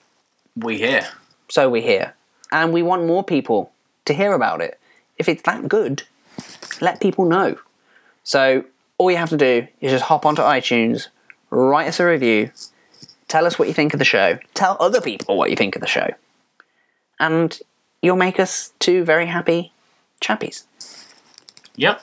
[0.56, 1.06] We hear.
[1.50, 2.14] So we hear.
[2.52, 3.72] And we want more people
[4.06, 4.80] to hear about it.
[5.18, 6.04] If it's that good,
[6.80, 7.58] let people know.
[8.24, 8.64] So
[8.98, 11.08] all you have to do is just hop onto iTunes,
[11.50, 12.52] write us a review,
[13.28, 15.82] tell us what you think of the show, tell other people what you think of
[15.82, 16.10] the show,
[17.20, 17.60] and
[18.02, 19.72] you'll make us two very happy
[20.22, 20.64] chappies.
[21.76, 22.02] Yep.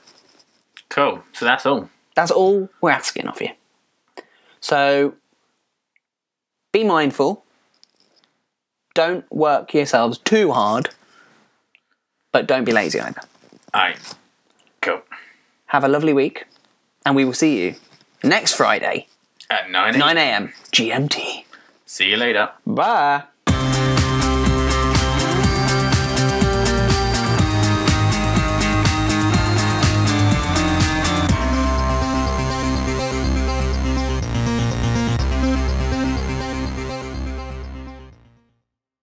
[0.88, 1.22] Cool.
[1.32, 1.88] So that's all.
[2.14, 3.48] That's all we're asking of you.
[4.60, 5.14] So
[6.72, 7.44] be mindful.
[8.94, 10.90] Don't work yourselves too hard,
[12.30, 13.22] but don't be lazy either.
[13.74, 13.98] Alright.
[14.80, 15.02] Cool.
[15.66, 16.46] Have a lovely week,
[17.04, 17.74] and we will see you
[18.22, 19.08] next Friday,
[19.50, 20.52] At 9 9 a.m.
[20.72, 21.44] GMT.
[21.86, 22.50] See you later.
[22.66, 23.24] Bye.